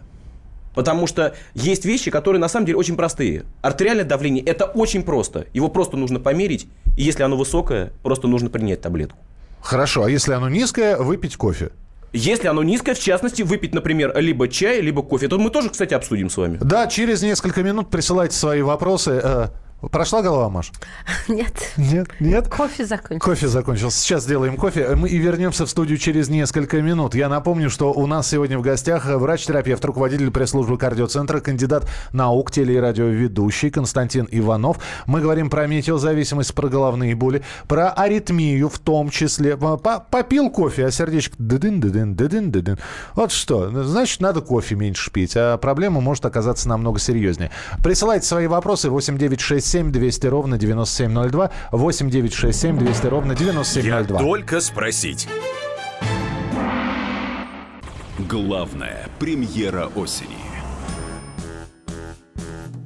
Потому 0.76 1.08
что 1.08 1.34
есть 1.54 1.86
вещи, 1.86 2.12
которые 2.12 2.40
на 2.40 2.48
самом 2.48 2.66
деле 2.68 2.78
очень 2.78 2.96
простые. 2.96 3.46
Артериальное 3.62 4.06
давление– 4.06 4.44
это 4.46 4.66
очень 4.66 5.04
просто. 5.04 5.48
Его 5.54 5.70
просто 5.70 5.98
нужно 5.98 6.20
померить. 6.20 6.68
И 6.98 7.04
если 7.04 7.24
оно 7.24 7.38
высокое, 7.38 7.94
просто 8.04 8.28
нужно 8.28 8.50
принять 8.50 8.82
таблетку. 8.82 9.18
Хорошо, 9.62 10.04
а 10.04 10.10
если 10.10 10.34
оно 10.34 10.50
низкое, 10.50 10.98
выпить 10.98 11.38
кофе. 11.38 11.72
Если 12.14 12.48
оно 12.48 12.64
низкое, 12.64 12.96
в 12.96 13.00
частности, 13.00 13.42
выпить, 13.42 13.74
например, 13.74 14.14
либо 14.18 14.48
чай, 14.48 14.80
либо 14.80 15.02
кофе. 15.02 15.26
Это 15.26 15.38
мы 15.38 15.50
тоже, 15.50 15.70
кстати, 15.70 15.94
обсудим 15.94 16.30
с 16.30 16.38
вами. 16.38 16.60
Да, 16.62 16.88
через 16.88 17.22
несколько 17.24 17.64
минут 17.64 17.90
присылайте 17.90 18.38
свои 18.38 18.62
вопросы. 18.62 19.50
Прошла 19.92 20.22
голова, 20.22 20.50
Маш? 20.50 20.72
Нет, 21.28 21.54
Нет, 21.78 22.08
нет. 22.20 22.48
кофе 22.48 22.86
закончился. 22.86 23.20
Кофе 23.30 23.48
закончился. 23.48 24.00
Сейчас 24.00 24.24
сделаем 24.24 24.58
кофе. 24.58 24.96
Мы 24.96 25.10
и 25.10 25.18
вернемся 25.18 25.66
в 25.66 25.70
студию 25.70 25.98
через 25.98 26.30
несколько 26.30 26.82
минут. 26.82 27.14
Я 27.16 27.30
напомню, 27.30 27.70
что 27.70 27.92
у 27.94 28.08
нас 28.08 28.28
сегодня 28.30 28.58
в 28.58 28.62
гостях 28.62 29.06
врач-терапевт, 29.06 29.84
руководитель 29.86 30.32
пресс-службы 30.32 30.78
кардиоцентра, 30.78 31.40
кандидат 31.40 31.88
наук, 32.14 32.52
теле- 32.52 32.76
и 32.76 32.78
радиоведущий 32.78 33.70
Константин 33.70 34.28
Иванов. 34.32 34.78
Мы 35.06 35.22
говорим 35.22 35.50
про 35.50 35.68
метеозависимость, 35.68 36.54
про 36.56 36.68
головные 36.70 37.16
боли, 37.16 37.44
про 37.68 37.90
аритмию 37.92 38.70
в 38.70 38.80
том 38.80 39.10
числе. 39.10 39.58
По- 39.58 39.78
Попил 39.78 40.50
кофе, 40.50 40.86
а 40.86 40.92
сердечко 40.92 41.36
дыдын, 41.38 41.80
дыдын, 41.80 42.16
дыдын, 42.16 42.52
дыдын. 42.52 42.80
Вот 43.16 43.32
что. 43.32 43.84
Значит, 43.84 44.20
надо 44.22 44.42
кофе 44.42 44.76
меньше 44.76 45.12
пить, 45.12 45.34
а 45.36 45.58
проблема 45.58 46.02
может 46.02 46.26
оказаться 46.26 46.70
намного 46.70 47.00
серьезнее. 47.00 47.52
Присылайте 47.84 48.26
свои 48.26 48.48
вопросы 48.48 48.90
8967 48.90 49.75
200 49.84 50.28
ровно 50.28 50.58
9702 50.58 51.52
8967 51.72 52.78
200 52.78 53.08
ровно 53.08 53.32
Я 53.34 53.38
9702. 53.38 54.20
только 54.20 54.62
спросить. 54.62 55.28
Главная 58.18 59.10
премьера 59.20 59.88
осени. 59.96 60.38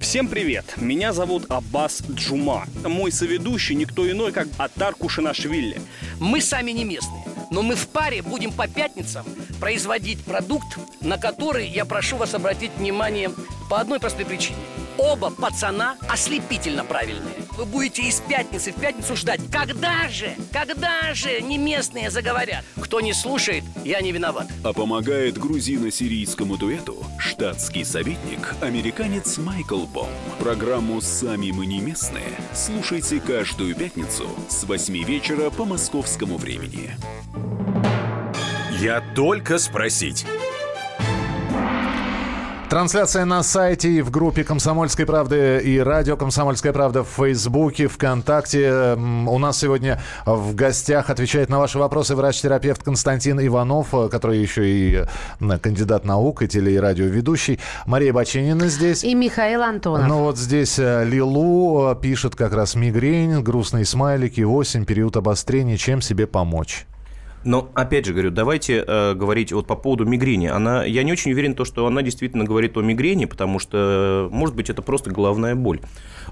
Всем 0.01 0.27
привет! 0.27 0.65
Меня 0.77 1.13
зовут 1.13 1.46
Аббас 1.50 2.01
Джума. 2.10 2.65
Мой 2.84 3.12
соведущий 3.12 3.75
никто 3.75 4.10
иной, 4.10 4.31
как 4.31 4.48
Атар 4.58 4.96
Кушинашвили. 4.96 5.79
Мы 6.19 6.41
сами 6.41 6.72
не 6.72 6.84
местные, 6.84 7.24
но 7.51 7.62
мы 7.62 7.75
в 7.75 7.88
паре 7.89 8.24
будем 8.24 8.51
по 8.51 8.67
пятницам 8.67 9.24
производить 9.60 10.24
продукт, 10.24 10.79
на 11.01 11.19
который 11.19 11.67
я 11.67 11.86
прошу 11.86 12.17
вас 12.17 12.34
обратить 12.34 12.72
внимание 12.77 13.29
по 13.69 13.79
одной 13.79 14.00
простой 14.00 14.25
причине. 14.25 14.58
Оба 15.00 15.29
пацана 15.29 15.96
ослепительно 16.10 16.84
правильные. 16.84 17.36
Вы 17.58 17.65
будете 17.65 18.03
из 18.03 18.20
пятницы 18.20 18.74
в 18.74 18.75
пятницу 18.75 19.15
ждать. 19.15 19.39
Когда 19.50 20.10
же, 20.10 20.36
когда 20.51 21.13
же 21.13 21.41
не 21.41 21.58
местные 21.58 22.12
заговорят? 22.12 22.65
Кто 22.82 23.00
не 23.00 23.13
слушает, 23.13 23.63
я 23.86 24.01
не 24.01 24.12
виноват. 24.12 24.48
А 24.62 24.74
помогает 24.74 25.38
грузино-сирийскому 25.38 26.58
дуэту 26.58 26.98
штатский 27.18 27.86
советник, 27.86 28.56
американец 28.62 29.38
Майкл 29.38 29.86
Бом. 29.86 30.10
Программу 30.38 31.00
«Сами 31.00 31.51
мы 31.51 31.65
не 31.65 31.79
местные» 31.79 32.34
слушайте 32.53 33.22
каждую 33.22 33.75
пятницу 33.75 34.27
с 34.50 34.65
8 34.65 35.03
вечера 35.06 35.50
по 35.50 35.63
московскому 35.63 36.38
времени. 36.38 36.98
Я 38.79 39.01
только 39.15 39.60
спросить. 39.60 40.25
Трансляция 42.69 43.25
на 43.25 43.41
сайте 43.41 43.89
и 43.89 44.01
в 44.03 44.11
группе 44.11 44.43
«Комсомольской 44.43 45.07
правды» 45.07 45.59
и 45.63 45.79
радио 45.79 46.15
«Комсомольская 46.15 46.71
правда» 46.71 47.03
в 47.03 47.07
Фейсбуке, 47.07 47.88
ВКонтакте. 47.88 48.63
М, 48.95 49.27
У 49.27 49.39
нас 49.39 49.57
сегодня 49.57 49.99
в 50.27 50.53
гостях 50.53 51.09
отвечает 51.09 51.49
на 51.49 51.57
ваши 51.57 51.79
вопросы 51.79 52.15
врач-терапевт 52.15 52.83
Константин 52.83 53.39
Иванов, 53.43 53.88
э, 53.93 54.07
который 54.09 54.38
еще 54.38 54.69
и 54.69 55.03
э, 55.41 55.57
кандидат 55.57 56.05
наук, 56.05 56.43
и 56.43 56.47
теле- 56.47 56.75
и 56.75 56.77
радиоведущий. 56.77 57.59
Мария 57.88 58.13
Бачинина 58.13 58.67
здесь. 58.67 59.03
И 59.03 59.15
Михаил 59.15 59.63
Антонов. 59.63 60.07
Ну 60.07 60.19
вот 60.19 60.38
здесь 60.38 60.77
э, 60.77 61.03
Лилу 61.05 61.95
пишет 61.95 62.35
как 62.35 62.53
раз 62.53 62.75
мигрень, 62.75 63.41
грустные 63.41 63.83
смайлики, 63.83 64.41
осень, 64.41 64.85
период 64.85 65.17
обострения. 65.17 65.75
Чем 65.75 66.03
себе 66.03 66.27
помочь? 66.27 66.85
Но, 67.46 67.72
опять 67.74 68.05
же, 68.05 68.12
говорю, 68.12 68.31
давайте 68.31 68.84
э, 68.86 69.13
говорить 69.13 69.53
вот 69.53 69.65
по 69.65 69.75
поводу 69.75 70.05
мигрени. 70.05 70.48
Она, 70.48 70.84
я 70.84 71.03
не 71.03 71.12
очень 71.13 71.31
уверен, 71.31 71.55
то, 71.55 71.63
что 71.63 71.88
она 71.88 72.01
действительно 72.01 72.43
говорит 72.43 72.75
о 72.75 72.81
мигрени, 72.81 73.25
потому 73.25 73.60
что, 73.60 74.29
э, 74.31 74.36
может 74.36 74.55
быть, 74.55 74.69
это 74.69 74.81
просто 74.81 75.10
головная 75.10 75.55
боль. 75.55 75.79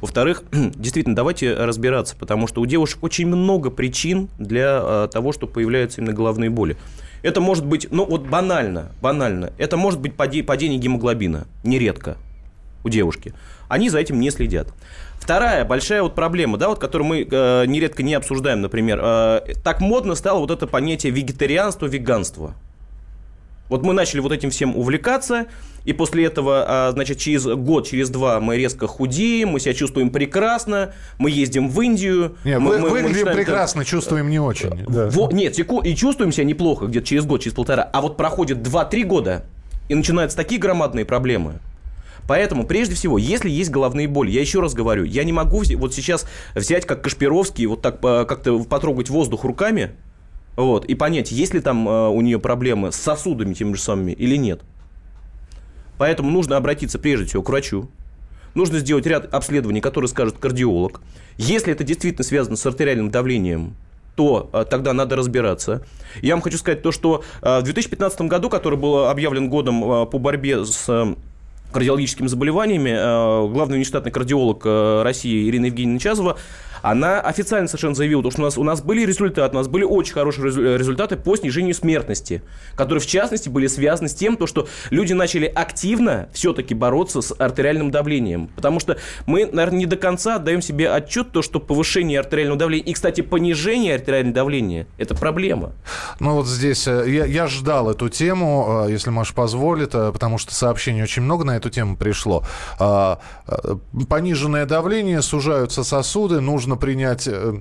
Во-вторых, 0.01 0.43
действительно, 0.51 1.15
давайте 1.15 1.53
разбираться, 1.53 2.15
потому 2.17 2.47
что 2.47 2.61
у 2.61 2.65
девушек 2.65 3.01
очень 3.03 3.27
много 3.27 3.69
причин 3.69 4.27
для 4.37 4.81
э, 4.81 5.07
того, 5.11 5.31
что 5.31 5.47
появляются 5.47 6.01
именно 6.01 6.13
головные 6.13 6.49
боли. 6.49 6.75
Это 7.23 7.39
может 7.41 7.65
быть, 7.65 7.87
ну 7.89 8.05
вот 8.05 8.27
банально, 8.27 8.91
банально, 9.01 9.53
это 9.57 9.77
может 9.77 9.99
быть 9.99 10.13
паде- 10.13 10.43
падение 10.43 10.77
гемоглобина, 10.77 11.47
нередко 11.63 12.17
у 12.83 12.89
девушки. 12.89 13.33
Они 13.69 13.89
за 13.89 13.99
этим 13.99 14.19
не 14.19 14.29
следят. 14.31 14.67
Вторая 15.19 15.65
большая 15.65 16.03
вот 16.03 16.15
проблема, 16.15 16.57
да, 16.57 16.69
вот, 16.69 16.79
которую 16.79 17.07
мы 17.07 17.27
э, 17.29 17.65
нередко 17.65 18.01
не 18.03 18.13
обсуждаем, 18.13 18.61
например, 18.61 18.99
э, 19.03 19.41
так 19.63 19.81
модно 19.81 20.15
стало 20.15 20.39
вот 20.39 20.51
это 20.51 20.67
понятие 20.67 21.11
вегетарианство, 21.11 21.85
веганство. 21.85 22.53
Вот 23.69 23.83
мы 23.83 23.91
начали 23.93 24.21
вот 24.21 24.31
этим 24.31 24.49
всем 24.49 24.77
увлекаться, 24.77 25.47
и 25.83 25.91
после 25.91 26.23
этого, 26.25 26.63
а, 26.87 26.91
значит, 26.93 27.17
через 27.17 27.43
год, 27.43 27.85
через 27.85 28.09
два 28.09 28.39
мы 28.39 28.55
резко 28.55 28.87
худеем, 28.87 29.49
мы 29.49 29.59
себя 29.59 29.73
чувствуем 29.73 30.09
прекрасно, 30.09 30.93
мы 31.17 31.29
ездим 31.31 31.67
в 31.67 31.81
Индию. 31.81 32.37
Не, 32.45 32.59
мы, 32.59 32.69
вы- 32.69 32.77
мы- 32.77 32.81
мы 32.83 32.89
выглядим 32.91 33.11
начинаем- 33.25 33.35
прекрасно, 33.37 33.83
чувствуем 33.83 34.29
не 34.29 34.39
очень. 34.39 34.85
да. 34.87 35.09
Во- 35.09 35.29
нет, 35.33 35.59
и 35.59 35.95
чувствуем 35.95 36.31
себя 36.31 36.45
неплохо 36.45 36.85
где-то 36.85 37.05
через 37.05 37.25
год, 37.25 37.41
через 37.41 37.55
полтора. 37.55 37.83
А 37.91 37.99
вот 37.99 38.15
проходит 38.15 38.59
2-3 38.61 39.03
года, 39.03 39.43
и 39.89 39.95
начинаются 39.95 40.37
такие 40.37 40.61
громадные 40.61 41.03
проблемы. 41.03 41.55
Поэтому, 42.27 42.65
прежде 42.65 42.95
всего, 42.95 43.17
если 43.17 43.49
есть 43.49 43.69
головные 43.69 44.07
боли, 44.07 44.31
я 44.31 44.41
еще 44.41 44.59
раз 44.59 44.73
говорю, 44.73 45.03
я 45.03 45.23
не 45.23 45.33
могу 45.33 45.63
вот 45.75 45.93
сейчас 45.93 46.27
взять, 46.55 46.85
как 46.85 47.01
Кашпировский, 47.01 47.65
вот 47.65 47.81
так 47.81 47.99
по- 47.99 48.25
как-то 48.25 48.63
потрогать 48.63 49.09
воздух 49.09 49.43
руками, 49.43 49.91
вот, 50.55 50.85
и 50.85 50.95
понять, 50.95 51.31
есть 51.31 51.53
ли 51.53 51.59
там 51.59 51.87
э, 51.87 52.07
у 52.09 52.19
нее 52.21 52.39
проблемы 52.39 52.91
с 52.91 52.95
сосудами 52.95 53.53
теми 53.53 53.73
же 53.73 53.81
самыми 53.81 54.11
или 54.11 54.35
нет. 54.35 54.61
Поэтому 55.99 56.31
нужно 56.31 56.57
обратиться 56.57 56.99
прежде 56.99 57.27
всего 57.27 57.43
к 57.43 57.49
врачу. 57.49 57.89
Нужно 58.55 58.79
сделать 58.79 59.05
ряд 59.05 59.31
обследований, 59.33 59.81
которые 59.81 60.09
скажет 60.09 60.37
кардиолог. 60.39 61.01
Если 61.37 61.71
это 61.71 61.83
действительно 61.83 62.23
связано 62.23 62.55
с 62.55 62.65
артериальным 62.65 63.11
давлением, 63.11 63.75
то 64.15 64.49
э, 64.51 64.65
тогда 64.67 64.93
надо 64.93 65.15
разбираться. 65.15 65.85
Я 66.23 66.33
вам 66.33 66.41
хочу 66.41 66.57
сказать 66.57 66.81
то, 66.81 66.91
что 66.91 67.23
э, 67.43 67.59
в 67.59 67.63
2015 67.63 68.21
году, 68.21 68.49
который 68.49 68.79
был 68.79 69.05
объявлен 69.05 69.49
годом 69.49 69.83
э, 69.83 70.05
по 70.07 70.17
борьбе 70.17 70.65
с 70.65 70.85
э, 70.89 71.15
кардиологическими 71.71 72.27
заболеваниями, 72.27 72.89
э, 72.89 73.47
главный 73.51 73.77
внештатный 73.77 74.11
кардиолог 74.11 74.61
э, 74.65 75.01
России 75.03 75.49
Ирина 75.49 75.65
Евгеньевна 75.65 75.99
Чазова, 75.99 76.37
она 76.81 77.19
официально 77.21 77.67
совершенно 77.67 77.95
заявила, 77.95 78.23
то, 78.23 78.31
что 78.31 78.41
у 78.41 78.45
нас, 78.45 78.57
у 78.57 78.63
нас 78.63 78.81
были 78.81 79.05
результаты, 79.05 79.55
у 79.55 79.59
нас 79.59 79.67
были 79.67 79.83
очень 79.83 80.13
хорошие 80.13 80.47
резу- 80.47 80.77
результаты 80.77 81.15
по 81.15 81.35
снижению 81.35 81.75
смертности, 81.75 82.41
которые, 82.75 83.01
в 83.01 83.07
частности, 83.07 83.49
были 83.49 83.67
связаны 83.67 84.09
с 84.09 84.13
тем, 84.13 84.37
то, 84.37 84.47
что 84.47 84.67
люди 84.89 85.13
начали 85.13 85.45
активно 85.45 86.29
все-таки 86.33 86.73
бороться 86.73 87.21
с 87.21 87.33
артериальным 87.37 87.91
давлением. 87.91 88.49
Потому 88.55 88.79
что 88.79 88.97
мы, 89.25 89.45
наверное, 89.45 89.79
не 89.79 89.85
до 89.85 89.95
конца 89.95 90.35
отдаем 90.35 90.61
себе 90.61 90.89
отчет, 90.89 91.31
то, 91.31 91.41
что 91.41 91.59
повышение 91.59 92.19
артериального 92.19 92.59
давления 92.59 92.85
и, 92.85 92.93
кстати, 92.93 93.21
понижение 93.21 93.95
артериального 93.95 94.35
давления– 94.35 94.87
это 94.97 95.15
проблема. 95.15 95.71
Ну 96.19 96.35
вот 96.35 96.47
здесь 96.47 96.87
э, 96.87 97.05
я, 97.07 97.25
я 97.25 97.47
ждал 97.47 97.89
эту 97.89 98.09
тему, 98.09 98.85
э, 98.87 98.91
если 98.91 99.09
Маша 99.09 99.33
позволит, 99.33 99.93
э, 99.93 100.11
потому 100.11 100.37
что 100.37 100.53
сообщений 100.53 101.03
очень 101.03 101.21
много 101.21 101.43
на 101.43 101.55
эту 101.55 101.69
тему 101.69 101.95
пришло. 101.95 102.43
А, 102.79 103.19
э, 103.47 103.75
Пониженное 104.09 104.65
давление, 104.65 105.21
сужаются 105.21 105.83
сосуды, 105.83 106.39
нужно 106.39 106.66
принять 106.75 107.27
э, 107.27 107.53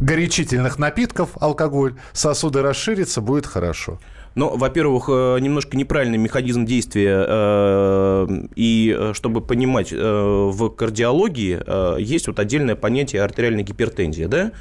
горячительных 0.00 0.78
напитков, 0.78 1.30
алкоголь, 1.40 1.94
сосуды 2.12 2.62
расширятся, 2.62 3.20
будет 3.20 3.46
хорошо. 3.46 3.98
Ну, 4.34 4.54
во-первых, 4.56 5.08
э, 5.08 5.38
немножко 5.40 5.76
неправильный 5.76 6.18
механизм 6.18 6.66
действия, 6.66 7.24
э, 7.26 8.26
и 8.54 9.10
чтобы 9.14 9.40
понимать, 9.40 9.92
в 9.92 10.68
кардиологии 10.70 12.00
есть 12.00 12.26
вот 12.26 12.38
отдельное 12.38 12.76
понятие 12.76 13.22
артериальной 13.22 13.62
гипертензии, 13.62 14.24
да? 14.24 14.52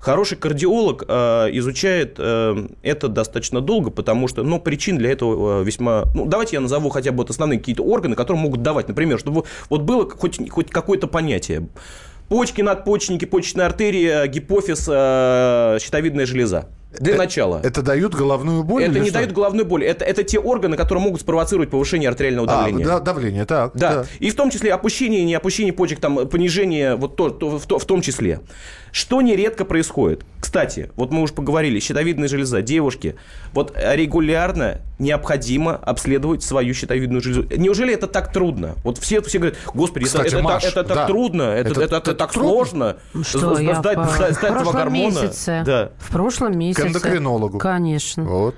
Хороший 0.00 0.36
кардиолог 0.36 1.04
изучает 1.04 2.18
это 2.18 3.08
достаточно 3.08 3.60
долго, 3.60 3.90
потому 3.90 4.26
что, 4.26 4.42
ну, 4.42 4.58
причин 4.58 4.98
для 4.98 5.12
этого 5.12 5.62
весьма... 5.62 6.06
Ну, 6.12 6.26
давайте 6.26 6.56
я 6.56 6.60
назову 6.60 6.88
хотя 6.90 7.12
бы 7.12 7.18
вот 7.18 7.30
основные 7.30 7.60
какие-то 7.60 7.84
органы, 7.84 8.16
которые 8.16 8.42
могут 8.42 8.62
давать, 8.62 8.88
например, 8.88 9.20
чтобы 9.20 9.44
вот 9.70 9.82
было 9.82 10.10
хоть, 10.10 10.50
хоть 10.50 10.70
какое-то 10.70 11.06
понятие. 11.06 11.68
Почки, 12.32 12.62
надпочечники, 12.62 13.26
почечная 13.26 13.66
артерия, 13.66 14.26
гипофиз, 14.26 14.88
э, 14.90 15.76
щитовидная 15.82 16.24
железа. 16.24 16.64
Для 16.98 17.16
начала. 17.16 17.60
Это 17.62 17.82
дают 17.82 18.14
головную 18.14 18.64
боль? 18.64 18.84
Это 18.84 18.98
не 19.00 19.04
что? 19.10 19.14
дает 19.14 19.32
головной 19.32 19.64
боли. 19.64 19.86
Это, 19.86 20.06
это 20.06 20.22
те 20.24 20.38
органы, 20.38 20.78
которые 20.78 21.04
могут 21.04 21.20
спровоцировать 21.20 21.68
повышение 21.68 22.08
артериального 22.08 22.46
А, 22.50 22.56
давления. 22.56 22.86
да, 22.86 23.00
давление, 23.00 23.44
так. 23.44 23.72
Да. 23.74 24.06
И 24.18 24.30
в 24.30 24.34
том 24.34 24.48
числе 24.50 24.72
опущение, 24.72 25.24
не 25.24 25.34
опущение 25.34 25.74
почек, 25.74 26.00
там, 26.00 26.26
понижение, 26.26 26.96
вот 26.96 27.16
то, 27.16 27.28
то- 27.28 27.58
в, 27.58 27.66
то- 27.66 27.78
в 27.78 27.84
том 27.84 28.00
числе. 28.00 28.40
Что 28.92 29.22
нередко 29.22 29.64
происходит? 29.64 30.24
Кстати, 30.38 30.90
вот 30.96 31.10
мы 31.12 31.22
уже 31.22 31.32
поговорили, 31.32 31.80
щитовидная 31.80 32.28
железа, 32.28 32.60
девушки, 32.60 33.16
вот 33.54 33.72
регулярно 33.74 34.82
необходимо 34.98 35.74
обследовать 35.76 36.42
свою 36.42 36.74
щитовидную 36.74 37.22
железу. 37.22 37.46
Неужели 37.56 37.94
это 37.94 38.06
так 38.06 38.32
трудно? 38.32 38.74
Вот 38.84 38.98
все, 38.98 39.22
все 39.22 39.38
говорят, 39.38 39.58
господи, 39.72 40.04
это- 40.04 40.12
Кстати, 40.18 40.34
это, 40.34 40.42
Маш, 40.42 40.64
это, 40.64 40.84
так 40.84 40.94
да. 40.96 41.06
трудно, 41.06 41.42
это, 41.42 41.70
Это- 41.70 41.80
это, 41.82 41.96
это 41.96 42.10
это 42.10 42.14
так 42.14 42.32
трудно. 42.32 42.50
сложно. 42.50 42.96
Ну 43.14 43.24
Что, 43.24 43.56
С- 43.56 43.60
я 43.60 43.74
сдать- 43.76 43.96
по- 43.96 44.04
сдать 44.04 44.34
в 44.36 44.42
этого 44.44 44.54
прошлом 44.58 44.74
гормона. 44.74 44.98
месяце. 45.22 45.62
Да. 45.64 45.90
В 45.98 46.10
прошлом 46.10 46.58
месяце. 46.58 46.86
эндокринологу. 46.88 47.58
Конечно. 47.58 48.24
Вот. 48.24 48.54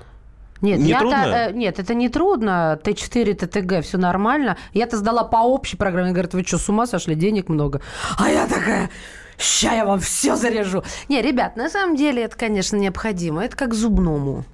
Нет, 0.60 0.78
Не 0.80 0.88
я-то, 0.88 1.00
трудно? 1.02 1.24
э, 1.48 1.52
нет, 1.52 1.78
это 1.78 1.94
не 1.94 2.08
трудно. 2.08 2.80
Т4, 2.82 3.34
ТТГ, 3.34 3.82
все 3.84 3.98
нормально. 3.98 4.56
Я-то 4.72 4.96
сдала 4.96 5.22
по 5.22 5.36
общей 5.36 5.76
программе. 5.76 6.10
Говорят, 6.10 6.34
вы 6.34 6.42
что, 6.42 6.58
с 6.58 6.68
ума 6.68 6.86
сошли? 6.86 7.14
Денег 7.14 7.48
много. 7.48 7.82
А 8.18 8.30
я 8.30 8.46
такая, 8.46 8.88
ща 9.38 9.74
я 9.74 9.84
вам 9.84 10.00
все 10.00 10.36
заряжу. 10.36 10.82
Не, 11.08 11.22
ребят, 11.22 11.56
на 11.56 11.68
самом 11.68 11.96
деле 11.96 12.22
это, 12.22 12.36
конечно, 12.36 12.76
необходимо. 12.76 13.44
Это 13.44 13.56
как 13.56 13.74
зубному. 13.74 14.44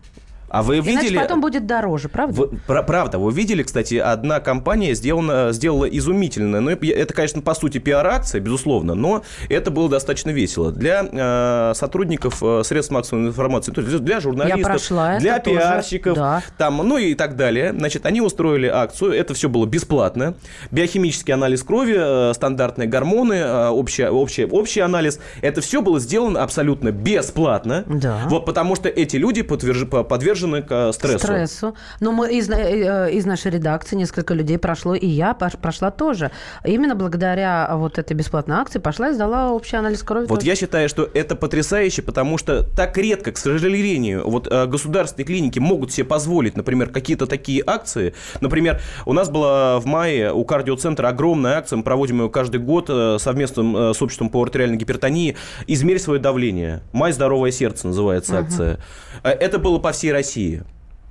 А 0.50 0.64
вы 0.64 0.78
Иначе 0.78 0.90
видели... 1.02 1.16
потом 1.19 1.40
будет 1.40 1.66
дороже, 1.66 2.09
правда? 2.09 2.35
Вы- 2.35 2.59
пра- 2.66 2.83
правда, 2.83 3.19
вы 3.19 3.33
видели, 3.33 3.62
кстати, 3.62 3.95
одна 3.95 4.40
компания 4.40 4.95
сделана, 4.95 5.52
сделала 5.52 5.85
изумительно. 5.85 6.61
Ну, 6.61 6.71
это, 6.71 7.14
конечно, 7.14 7.40
по 7.40 7.54
сути 7.54 7.78
пиар-акция, 7.78 8.40
безусловно, 8.40 8.95
но 8.95 9.23
это 9.49 9.71
было 9.71 9.88
достаточно 9.88 10.30
весело. 10.30 10.73
Для 10.73 11.07
э, 11.11 11.73
сотрудников 11.76 12.42
э, 12.42 12.62
средств 12.64 12.90
массовой 12.92 13.28
информации, 13.28 13.71
то 13.71 13.80
есть 13.80 13.97
для 14.00 14.19
журналистов, 14.19 14.88
для 15.21 15.38
тоже, 15.38 15.57
пиарщиков, 15.57 16.16
да. 16.16 16.42
там, 16.59 16.78
ну 16.78 16.99
и 16.99 17.14
так 17.14 17.37
далее. 17.37 17.73
Значит, 17.73 18.04
они 18.04 18.21
устроили 18.21 18.66
акцию, 18.66 19.12
это 19.12 19.35
все 19.35 19.49
было 19.49 19.66
бесплатно. 19.66 20.35
Биохимический 20.73 21.33
анализ 21.33 21.62
крови, 21.62 21.95
э, 21.97 22.33
стандартные 22.35 22.88
гормоны, 22.88 23.35
э, 23.35 23.69
общий, 23.69 24.04
общий, 24.09 24.47
общий 24.47 24.80
анализ. 24.80 25.21
Это 25.42 25.61
все 25.61 25.80
было 25.80 26.00
сделано 26.00 26.42
абсолютно 26.42 26.90
бесплатно. 26.90 27.85
Да. 27.87 28.23
Вот 28.26 28.47
потому 28.47 28.75
что 28.75 28.88
эти 28.88 29.16
люди 29.16 29.42
подверж- 29.42 29.87
по- 29.87 30.02
подвержены 30.02 30.39
подвержены 30.40 30.62
к 30.62 30.70
э, 30.70 30.92
стрессу. 30.92 31.18
Стрессу. 31.18 31.75
Но 32.00 32.12
мы 32.12 32.32
из, 32.32 32.49
э, 32.49 33.11
из 33.12 33.26
нашей 33.26 33.50
редакции 33.50 33.97
несколько 33.97 34.35
людей 34.35 34.59
прошло, 34.59 34.94
и 34.94 35.06
я 35.06 35.35
прошла 35.35 35.90
тоже. 35.90 36.30
Именно 36.64 36.94
благодаря 36.94 37.70
вот 37.75 37.99
этой 37.99 38.14
бесплатной 38.14 38.56
акции 38.56 38.78
пошла 38.78 39.11
и 39.11 39.12
сдала 39.12 39.50
общий 39.52 39.76
анализ 39.76 40.02
крови. 40.02 40.26
Вот 40.26 40.40
тоже. 40.40 40.49
я 40.49 40.56
считаю, 40.56 40.88
что 40.88 41.09
это 41.14 41.37
потрясающе, 41.37 42.02
потому 42.02 42.38
что 42.38 42.62
так 42.62 42.97
редко, 42.97 43.32
к 43.32 43.38
сожалению, 43.38 44.28
вот 44.28 44.49
э, 44.50 44.66
государственные 44.66 45.26
клиники 45.26 45.59
могут 45.59 45.92
себе 45.92 46.04
позволить, 46.04 46.56
например, 46.56 46.90
какие-то 46.90 47.26
такие 47.26 47.62
акции. 47.66 48.14
Например, 48.40 48.80
у 49.06 49.12
нас 49.12 49.28
была 49.28 49.78
в 49.78 49.87
мае 49.87 50.32
у 50.32 50.44
кардиоцентра 50.44 51.09
огромная 51.09 51.59
акция, 51.59 51.76
мы 51.76 51.82
проводим 51.82 52.23
ее 52.23 52.30
каждый 52.30 52.61
год 52.61 52.87
э, 52.88 53.16
совместно 53.18 53.90
э, 53.90 53.94
с 53.94 54.02
обществом 54.02 54.30
по 54.30 54.42
артериальной 54.42 54.76
гипертонии. 54.76 55.37
«Измерь 55.66 55.99
свое 55.99 56.20
давление». 56.20 56.82
«Май 56.92 57.12
здоровое 57.12 57.50
сердце» 57.50 57.88
называется 57.88 58.38
акция. 58.38 58.78
Э, 59.23 59.30
Это 59.30 59.59
было 59.59 59.78
по 59.78 59.92
всей 59.92 60.12
России. 60.12 60.29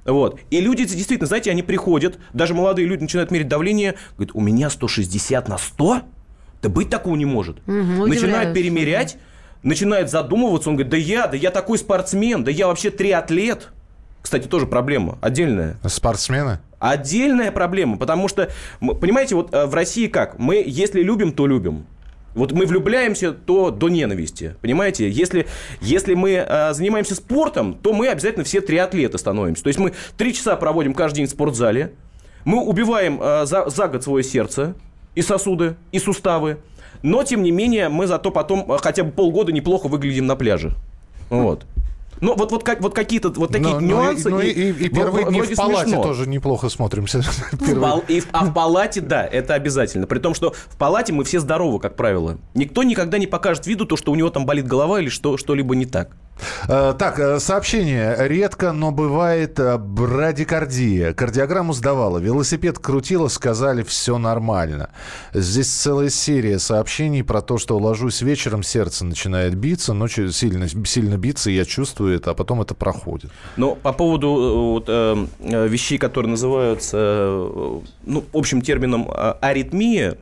Вот. 0.05 0.39
И 0.49 0.59
люди, 0.59 0.85
действительно, 0.85 1.27
знаете, 1.27 1.51
они 1.51 1.61
приходят, 1.61 2.17
даже 2.33 2.53
молодые 2.53 2.87
люди 2.87 3.01
начинают 3.01 3.31
мерить 3.31 3.47
давление, 3.47 3.95
говорят, 4.17 4.35
у 4.35 4.41
меня 4.41 4.69
160 4.69 5.47
на 5.47 5.57
100? 5.57 6.01
Да 6.61 6.69
быть 6.69 6.89
такого 6.89 7.15
не 7.15 7.25
может. 7.25 7.65
Мгм, 7.67 8.07
Начинают 8.07 8.53
перемерять, 8.53 9.17
начинает 9.63 10.09
задумываться, 10.09 10.69
он 10.69 10.75
говорит, 10.75 10.91
да 10.91 10.97
я, 10.97 11.27
да 11.27 11.37
я 11.37 11.51
такой 11.51 11.77
спортсмен, 11.77 12.43
да 12.43 12.51
я 12.51 12.67
вообще 12.67 12.89
триатлет. 12.89 13.69
Кстати, 14.21 14.47
тоже 14.47 14.67
проблема 14.67 15.17
отдельная. 15.21 15.77
Спортсмены? 15.85 16.59
Отдельная 16.79 17.51
проблема, 17.51 17.97
потому 17.97 18.27
что, 18.27 18.49
понимаете, 18.79 19.35
вот 19.35 19.53
э, 19.53 19.65
в 19.65 19.73
России 19.73 20.07
как? 20.07 20.39
Мы, 20.39 20.63
если 20.65 21.01
любим, 21.03 21.33
то 21.33 21.45
любим. 21.45 21.85
Вот 22.35 22.51
мы 22.51 22.65
влюбляемся, 22.65 23.31
то 23.31 23.71
до 23.71 23.89
ненависти. 23.89 24.55
Понимаете? 24.61 25.09
Если, 25.09 25.47
если 25.81 26.13
мы 26.13 26.31
э, 26.31 26.73
занимаемся 26.73 27.15
спортом, 27.15 27.73
то 27.73 27.93
мы 27.93 28.07
обязательно 28.07 28.43
все 28.43 28.61
триатлеты 28.61 29.17
становимся. 29.17 29.63
То 29.63 29.69
есть 29.69 29.79
мы 29.79 29.93
три 30.17 30.33
часа 30.33 30.55
проводим 30.55 30.93
каждый 30.93 31.17
день 31.17 31.27
в 31.27 31.31
спортзале, 31.31 31.93
мы 32.45 32.63
убиваем 32.63 33.19
э, 33.21 33.45
за, 33.45 33.69
за 33.69 33.87
год 33.87 34.03
свое 34.03 34.23
сердце 34.23 34.75
и 35.15 35.21
сосуды, 35.21 35.75
и 35.91 35.99
суставы, 35.99 36.57
но, 37.01 37.23
тем 37.23 37.43
не 37.43 37.51
менее, 37.51 37.89
мы 37.89 38.07
зато 38.07 38.31
потом 38.31 38.71
э, 38.71 38.77
хотя 38.81 39.03
бы 39.03 39.11
полгода 39.11 39.51
неплохо 39.51 39.87
выглядим 39.87 40.25
на 40.25 40.35
пляже. 40.35 40.71
Вот. 41.29 41.65
Ну, 42.21 42.35
вот, 42.35 42.51
вот, 42.51 42.63
как, 42.63 42.81
вот 42.81 42.93
какие-то 42.93 43.29
вот 43.29 43.51
такие 43.51 43.73
Ну, 43.75 43.79
ну 43.79 43.85
и- 43.85 43.89
нюансы. 43.89 44.29
Ну, 44.29 44.39
и, 44.39 44.49
и- 44.49 44.69
и 44.71 44.89
первые 44.89 45.25
в- 45.25 45.29
дни 45.29 45.41
в 45.41 45.55
палате 45.55 45.87
смешно. 45.89 46.03
тоже 46.03 46.27
неплохо 46.27 46.69
смотримся. 46.69 47.21
В 47.21 47.57
Первые- 47.65 47.79
пал- 47.81 48.03
и 48.07 48.19
в- 48.19 48.27
а 48.31 48.45
в 48.45 48.53
палате, 48.53 49.01
да, 49.01 49.25
это 49.25 49.53
обязательно. 49.53 50.07
При 50.07 50.19
том, 50.19 50.33
что 50.33 50.53
в 50.53 50.77
палате 50.77 51.13
мы 51.13 51.23
все 51.23 51.39
здоровы, 51.39 51.79
как 51.79 51.95
правило. 51.95 52.37
Никто 52.53 52.83
никогда 52.83 53.17
не 53.17 53.27
покажет 53.27 53.65
виду 53.67 53.85
то, 53.85 53.95
что 53.97 54.11
у 54.11 54.15
него 54.15 54.29
там 54.29 54.45
болит 54.45 54.67
голова 54.67 54.99
или 55.01 55.09
что, 55.09 55.37
что-либо 55.37 55.75
не 55.75 55.85
так. 55.85 56.15
Э, 56.67 56.93
Так, 56.97 57.19
э, 57.19 57.39
сообщение. 57.39 58.15
Редко, 58.19 58.71
но 58.71 58.91
бывает 58.91 59.59
э, 59.59 59.77
брадикардия. 59.77 61.13
Кардиограмму 61.13 61.73
сдавала. 61.73 62.17
Велосипед 62.17 62.79
крутила, 62.79 63.27
сказали, 63.27 63.83
все 63.83 64.17
нормально. 64.17 64.89
Здесь 65.33 65.69
целая 65.69 66.09
серия 66.09 66.59
сообщений 66.59 67.23
про 67.23 67.41
то, 67.41 67.57
что 67.57 67.77
ложусь 67.77 68.21
вечером, 68.21 68.63
сердце 68.63 69.05
начинает 69.05 69.55
биться, 69.55 69.93
ночью 69.93 70.31
сильно, 70.31 70.67
сильно 70.85 71.17
биться, 71.17 71.49
я 71.49 71.65
чувствую 71.65 72.15
это, 72.15 72.31
а 72.31 72.33
потом 72.33 72.61
это 72.61 72.73
проходит. 72.75 73.31
Но 73.57 73.75
по 73.75 73.93
поводу 73.93 74.73
вот, 74.73 74.85
э, 74.87 75.27
вещей, 75.39 75.97
которые 75.97 76.31
называются 76.31 76.97
ну, 78.05 78.25
общим 78.33 78.61
термином 78.61 79.09
аритмия, 79.41 80.17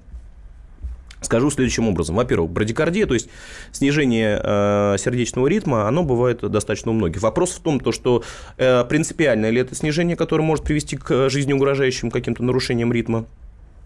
скажу 1.21 1.49
следующим 1.49 1.87
образом. 1.87 2.15
Во-первых, 2.15 2.51
брадикардия, 2.51 3.05
то 3.05 3.13
есть 3.13 3.29
снижение 3.71 4.39
э, 4.41 4.95
сердечного 4.99 5.47
ритма, 5.47 5.87
оно 5.87 6.03
бывает 6.03 6.39
достаточно 6.39 6.91
у 6.91 6.93
многих. 6.93 7.21
Вопрос 7.21 7.51
в 7.51 7.59
том, 7.59 7.79
то, 7.79 7.91
что 7.91 8.23
э, 8.57 8.83
принципиальное 8.85 9.49
ли 9.49 9.61
это 9.61 9.75
снижение, 9.75 10.15
которое 10.15 10.43
может 10.43 10.65
привести 10.65 10.97
к 10.97 11.29
жизнеугрожающим 11.29 12.11
каким-то 12.11 12.43
нарушениям 12.43 12.93
ритма, 12.93 13.25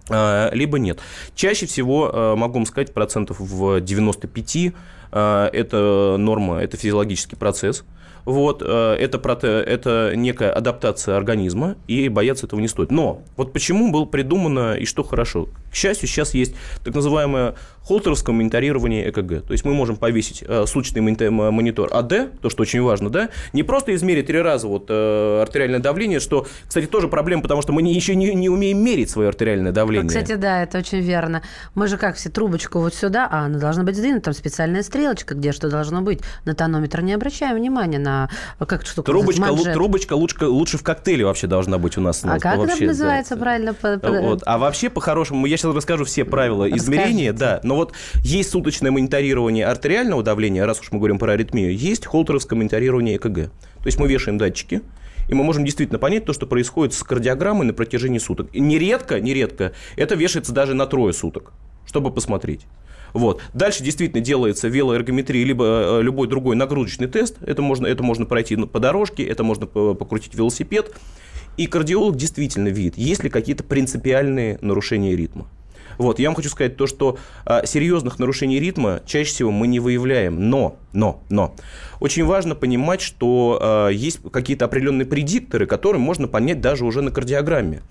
э, 0.09 0.49
либо 0.53 0.79
нет. 0.79 0.99
Чаще 1.35 1.65
всего, 1.65 2.09
э, 2.13 2.35
могу 2.35 2.55
вам 2.55 2.65
сказать, 2.65 2.93
процентов 2.93 3.39
в 3.39 3.79
95 3.81 4.73
э, 5.11 5.49
это 5.53 6.15
норма, 6.17 6.59
это 6.59 6.77
физиологический 6.77 7.37
процесс. 7.37 7.85
Вот, 8.25 8.61
э, 8.65 8.95
это, 8.99 9.17
проте- 9.17 9.61
это 9.63 10.13
некая 10.15 10.51
адаптация 10.51 11.17
организма, 11.17 11.75
и 11.87 12.09
бояться 12.09 12.45
этого 12.45 12.59
не 12.59 12.67
стоит. 12.67 12.91
Но 12.91 13.23
вот 13.37 13.53
почему 13.53 13.91
было 13.91 14.05
придумано 14.05 14.75
и 14.75 14.85
что 14.85 15.03
хорошо? 15.03 15.49
К 15.71 15.75
счастью, 15.75 16.07
сейчас 16.07 16.33
есть 16.33 16.53
так 16.83 16.93
называемое 16.93 17.55
холтеровское 17.91 18.33
мониторирование 18.33 19.09
ЭКГ. 19.09 19.45
То 19.45 19.51
есть 19.51 19.65
мы 19.65 19.73
можем 19.73 19.97
повесить 19.97 20.45
э, 20.47 20.65
суточный 20.65 21.01
монитор 21.01 21.89
АД, 21.91 22.39
то, 22.41 22.49
что 22.49 22.61
очень 22.61 22.81
важно, 22.81 23.09
да, 23.09 23.29
не 23.51 23.63
просто 23.63 23.93
измерить 23.95 24.27
три 24.27 24.39
раза 24.41 24.67
вот, 24.67 24.85
э, 24.87 25.41
артериальное 25.41 25.79
давление, 25.79 26.21
что, 26.21 26.47
кстати, 26.65 26.85
тоже 26.85 27.09
проблема, 27.09 27.41
потому 27.41 27.61
что 27.61 27.73
мы 27.73 27.81
не- 27.81 27.93
еще 27.93 28.15
не, 28.15 28.33
не 28.33 28.47
умеем 28.47 28.81
мерить 28.81 29.09
свое 29.09 29.27
артериальное 29.27 29.73
давление. 29.73 30.07
Кстати, 30.07 30.35
да, 30.35 30.63
это 30.63 30.77
очень 30.77 31.01
верно. 31.01 31.41
Мы 31.75 31.87
же 31.87 31.97
как 31.97 32.15
все 32.15 32.29
трубочку 32.29 32.79
вот 32.79 32.93
сюда, 32.93 33.27
а 33.29 33.45
она 33.45 33.59
должна 33.59 33.83
быть 33.83 33.97
сдвинута, 33.97 34.25
там 34.25 34.33
специальная 34.33 34.83
стрелочка, 34.83 35.35
где 35.35 35.51
что 35.51 35.69
должно 35.69 36.01
быть. 36.01 36.21
На 36.45 36.55
тонометр 36.55 37.01
не 37.01 37.11
обращаем 37.11 37.57
внимания 37.57 37.99
на 37.99 38.29
как 38.59 38.85
штука 38.85 39.11
Трубочка, 39.11 39.43
лу- 39.49 39.73
трубочка 39.73 40.13
лучше, 40.13 40.45
лучше 40.45 40.77
в 40.77 40.83
коктейле 40.83 41.25
вообще 41.25 41.47
должна 41.47 41.77
быть 41.77 41.97
у 41.97 42.01
нас. 42.01 42.21
А 42.23 42.39
как 42.39 42.57
вообще, 42.57 42.75
это 42.75 42.85
называется 42.85 43.35
да. 43.35 43.41
правильно? 43.41 43.75
Вот. 44.21 44.43
А 44.45 44.57
вообще, 44.57 44.89
по-хорошему, 44.89 45.45
я 45.45 45.57
сейчас 45.57 45.75
расскажу 45.75 46.05
все 46.05 46.23
правила 46.23 46.69
измерения, 46.69 47.31
Расскажите. 47.33 47.59
да. 47.61 47.67
Но 47.67 47.75
вот 47.81 47.93
есть 48.23 48.51
суточное 48.51 48.91
мониторирование 48.91 49.65
артериального 49.65 50.23
давления, 50.23 50.65
раз 50.65 50.79
уж 50.79 50.91
мы 50.91 50.99
говорим 50.99 51.19
про 51.19 51.33
аритмию, 51.33 51.75
есть 51.75 52.05
холтеровское 52.05 52.57
мониторирование 52.57 53.17
ЭКГ. 53.17 53.35
То 53.35 53.85
есть 53.85 53.99
мы 53.99 54.07
вешаем 54.07 54.37
датчики, 54.37 54.81
и 55.29 55.33
мы 55.33 55.43
можем 55.43 55.65
действительно 55.65 55.99
понять 55.99 56.25
то, 56.25 56.33
что 56.33 56.45
происходит 56.45 56.93
с 56.93 57.03
кардиограммой 57.03 57.65
на 57.65 57.73
протяжении 57.73 58.19
суток. 58.19 58.49
И 58.53 58.59
нередко, 58.59 59.19
нередко 59.19 59.73
это 59.95 60.15
вешается 60.15 60.51
даже 60.51 60.73
на 60.73 60.85
трое 60.85 61.13
суток, 61.13 61.53
чтобы 61.85 62.11
посмотреть. 62.11 62.65
Вот. 63.13 63.41
Дальше 63.53 63.83
действительно 63.83 64.21
делается 64.21 64.67
велоэргометрия, 64.67 65.45
либо 65.45 65.65
э, 65.65 66.01
любой 66.01 66.27
другой 66.27 66.55
нагрузочный 66.55 67.07
тест. 67.07 67.37
Это 67.41 67.61
можно, 67.61 67.87
это 67.87 68.03
можно 68.03 68.25
пройти 68.25 68.55
по 68.55 68.79
дорожке, 68.79 69.23
это 69.23 69.43
можно 69.43 69.65
по- 69.67 69.93
покрутить 69.93 70.33
велосипед. 70.33 70.95
И 71.57 71.67
кардиолог 71.67 72.15
действительно 72.15 72.69
видит, 72.69 72.97
есть 72.97 73.23
ли 73.23 73.29
какие-то 73.29 73.63
принципиальные 73.63 74.57
нарушения 74.61 75.15
ритма. 75.15 75.49
Вот, 75.97 76.19
я 76.19 76.29
вам 76.29 76.35
хочу 76.35 76.49
сказать 76.49 76.77
то, 76.77 76.87
что 76.87 77.17
а, 77.45 77.65
серьезных 77.65 78.19
нарушений 78.19 78.59
ритма 78.59 79.01
чаще 79.05 79.29
всего 79.31 79.51
мы 79.51 79.67
не 79.67 79.79
выявляем. 79.79 80.49
Но, 80.49 80.77
но, 80.93 81.21
но. 81.29 81.55
Очень 81.99 82.25
важно 82.25 82.55
понимать, 82.55 83.01
что 83.01 83.59
а, 83.61 83.87
есть 83.89 84.19
какие-то 84.31 84.65
определенные 84.65 85.05
предикторы, 85.05 85.65
которые 85.65 86.01
можно 86.01 86.27
понять 86.27 86.61
даже 86.61 86.85
уже 86.85 87.01
на 87.01 87.11
кардиограмме. 87.11 87.81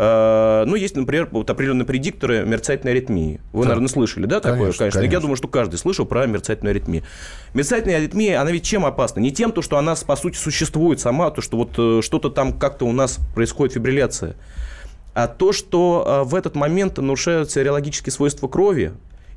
А, 0.00 0.64
ну, 0.64 0.76
есть, 0.76 0.94
например, 0.94 1.28
вот 1.32 1.50
определенные 1.50 1.84
предикторы 1.84 2.44
мерцательной 2.44 2.92
аритмии. 2.92 3.40
Вы, 3.52 3.64
Да. 3.64 3.70
наверное, 3.70 3.88
слышали, 3.88 4.26
да, 4.26 4.36
такое? 4.38 4.58
Конечно, 4.58 4.78
конечно. 4.78 5.00
конечно. 5.00 5.14
Я 5.16 5.20
думаю, 5.20 5.36
что 5.36 5.48
каждый 5.48 5.76
слышал 5.76 6.06
про 6.06 6.24
мерцательную 6.26 6.70
аритмию. 6.70 7.02
Мерцательная 7.52 7.96
аритмия, 7.96 8.40
она 8.40 8.52
ведь 8.52 8.62
чем 8.62 8.86
опасна? 8.86 9.18
Не 9.18 9.32
тем, 9.32 9.50
то, 9.50 9.60
что 9.60 9.76
она, 9.76 9.96
по 9.96 10.14
сути, 10.14 10.36
существует 10.36 11.00
сама, 11.00 11.30
то, 11.30 11.42
что 11.42 11.56
вот 11.56 11.72
э, 11.78 12.00
что-то 12.02 12.30
там 12.30 12.52
как-то 12.52 12.84
у 12.86 12.92
нас 12.92 13.18
происходит 13.34 13.74
фибрилляция 13.74 14.30
а 14.30 14.67
то, 15.26 15.52
что 15.52 16.04
а, 16.06 16.24
в 16.24 16.34
этот 16.34 16.54
момент 16.54 16.98
нарушаются 16.98 17.62
реологические 17.62 18.12
свойства 18.12 18.46
крови, 18.46 18.92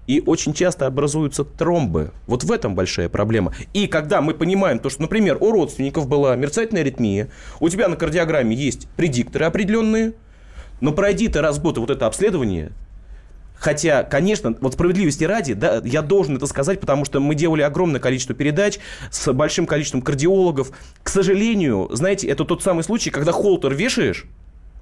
и 0.07 0.21
очень 0.25 0.53
часто 0.53 0.87
образуются 0.87 1.43
тромбы. 1.43 2.11
Вот 2.27 2.43
в 2.43 2.51
этом 2.51 2.75
большая 2.75 3.07
проблема. 3.07 3.53
И 3.73 3.87
когда 3.87 4.21
мы 4.21 4.33
понимаем 4.33 4.79
то, 4.79 4.89
что, 4.89 5.01
например, 5.01 5.37
у 5.39 5.51
родственников 5.51 6.07
была 6.07 6.35
мерцательная 6.35 6.81
аритмия, 6.81 7.29
у 7.59 7.69
тебя 7.69 7.87
на 7.87 7.95
кардиограмме 7.95 8.55
есть 8.55 8.87
предикторы 8.97 9.45
определенные, 9.45 10.13
но 10.81 10.91
пройди 10.91 11.27
ты 11.27 11.39
раз 11.41 11.59
в 11.59 11.61
год 11.61 11.77
вот 11.77 11.89
это 11.89 12.07
обследование, 12.07 12.71
Хотя, 13.61 14.01
конечно, 14.01 14.57
вот 14.59 14.73
справедливости 14.73 15.23
ради, 15.23 15.53
да, 15.53 15.83
я 15.85 16.01
должен 16.01 16.35
это 16.35 16.47
сказать, 16.47 16.79
потому 16.79 17.05
что 17.05 17.19
мы 17.19 17.35
делали 17.35 17.61
огромное 17.61 17.99
количество 17.99 18.33
передач 18.33 18.79
с 19.11 19.31
большим 19.31 19.67
количеством 19.67 20.01
кардиологов. 20.01 20.71
К 21.03 21.09
сожалению, 21.09 21.87
знаете, 21.91 22.27
это 22.27 22.43
тот 22.43 22.63
самый 22.63 22.83
случай, 22.83 23.11
когда 23.11 23.31
холтер 23.31 23.75
вешаешь, 23.75 24.25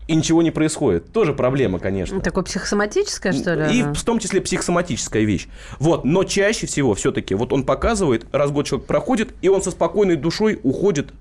и 0.10 0.15
ничего 0.15 0.41
не 0.41 0.50
происходит. 0.50 1.13
Тоже 1.13 1.34
проблема, 1.34 1.78
конечно. 1.78 2.19
Такое 2.19 2.43
психосоматическое, 2.43 3.32
что 3.32 3.54
ли? 3.54 3.78
И 3.78 3.84
в 3.84 4.04
том 4.04 4.17
числе 4.17 4.41
психосоматическая 4.41 5.22
вещь. 5.22 5.48
Вот. 5.78 6.04
Но 6.04 6.24
чаще 6.24 6.65
всего 6.65 6.95
все-таки 6.95 7.36
вот 7.36 7.54
он 7.54 7.63
показывает, 7.63 8.26
раз 8.32 8.50
в 8.50 8.54
год 8.54 8.65
человек 8.65 8.88
проходит, 8.88 9.36
и 9.43 9.50
он 9.50 9.62
со 9.62 9.69
спокойной 9.69 10.15
душой 10.15 10.60
уходит 10.63 11.13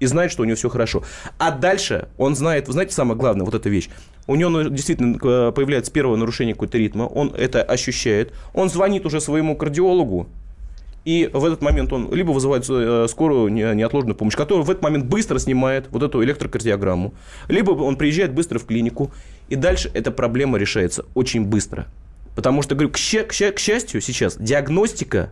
и 0.00 0.06
знает, 0.06 0.32
что 0.32 0.42
у 0.42 0.44
него 0.44 0.56
все 0.56 0.68
хорошо. 0.68 1.02
А 1.38 1.50
дальше 1.50 2.08
он 2.18 2.36
знает, 2.36 2.66
вы 2.66 2.74
знаете, 2.74 2.92
самое 2.92 3.18
главное, 3.18 3.46
вот 3.46 3.54
эта 3.54 3.70
вещь. 3.70 3.88
У 4.26 4.34
него 4.34 4.50
ну, 4.50 4.68
действительно 4.68 5.16
э, 5.16 5.52
появляется 5.52 5.90
первое 5.90 6.18
нарушение 6.18 6.54
какой-то 6.54 6.76
ритма, 6.76 7.04
он 7.04 7.34
это 7.34 7.62
ощущает, 7.62 8.34
он 8.52 8.68
звонит 8.68 9.06
уже 9.06 9.22
своему 9.22 9.56
кардиологу, 9.56 10.28
и 11.04 11.30
в 11.32 11.44
этот 11.44 11.62
момент 11.62 11.92
он 11.92 12.12
либо 12.12 12.30
вызывает 12.30 12.68
э, 12.68 13.06
скорую 13.08 13.50
не- 13.50 13.74
неотложную 13.74 14.14
помощь, 14.14 14.36
которая 14.36 14.64
в 14.64 14.70
этот 14.70 14.82
момент 14.82 15.06
быстро 15.06 15.38
снимает 15.38 15.88
вот 15.90 16.02
эту 16.02 16.22
электрокардиограмму, 16.22 17.14
либо 17.48 17.70
он 17.70 17.96
приезжает 17.96 18.34
быстро 18.34 18.58
в 18.58 18.66
клинику, 18.66 19.10
и 19.48 19.56
дальше 19.56 19.90
эта 19.94 20.10
проблема 20.10 20.58
решается 20.58 21.04
очень 21.14 21.44
быстро. 21.44 21.86
Потому 22.34 22.62
что, 22.62 22.74
говорю, 22.74 22.90
к, 22.90 22.96
к 22.96 23.58
счастью, 23.58 24.00
сейчас 24.00 24.36
диагностика, 24.36 25.30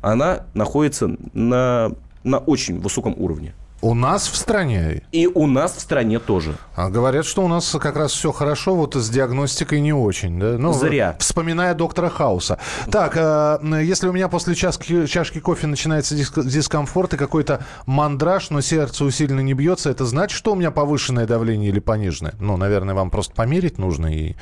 она 0.00 0.46
находится 0.54 1.16
на, 1.32 1.92
на 2.22 2.38
очень 2.38 2.80
высоком 2.80 3.14
уровне. 3.16 3.54
У 3.84 3.92
нас 3.92 4.28
в 4.28 4.36
стране? 4.36 5.02
И 5.12 5.26
у 5.26 5.46
нас 5.46 5.74
в 5.74 5.80
стране 5.80 6.18
тоже. 6.18 6.54
А 6.74 6.88
говорят, 6.88 7.26
что 7.26 7.44
у 7.44 7.48
нас 7.48 7.70
как 7.78 7.96
раз 7.96 8.12
все 8.12 8.32
хорошо, 8.32 8.74
вот 8.74 8.94
с 8.94 9.10
диагностикой 9.10 9.82
не 9.82 9.92
очень. 9.92 10.40
Да? 10.40 10.56
Ну, 10.56 10.72
Зря. 10.72 11.16
Вспоминая 11.18 11.74
доктора 11.74 12.08
Хауса. 12.08 12.58
Так, 12.90 13.14
э, 13.14 13.58
если 13.84 14.08
у 14.08 14.12
меня 14.14 14.28
после 14.28 14.54
чашки, 14.54 15.04
чашки 15.04 15.38
кофе 15.38 15.66
начинается 15.66 16.14
диск, 16.14 16.42
дискомфорт 16.42 17.12
и 17.12 17.16
какой-то 17.18 17.62
мандраж, 17.84 18.48
но 18.48 18.62
сердце 18.62 19.04
усиленно 19.04 19.40
не 19.40 19.52
бьется, 19.52 19.90
это 19.90 20.06
значит, 20.06 20.34
что 20.34 20.52
у 20.52 20.54
меня 20.54 20.70
повышенное 20.70 21.26
давление 21.26 21.68
или 21.68 21.78
пониженное? 21.78 22.32
Ну, 22.40 22.56
наверное, 22.56 22.94
вам 22.94 23.10
просто 23.10 23.34
померить 23.34 23.76
нужно 23.76 24.06
и, 24.06 24.34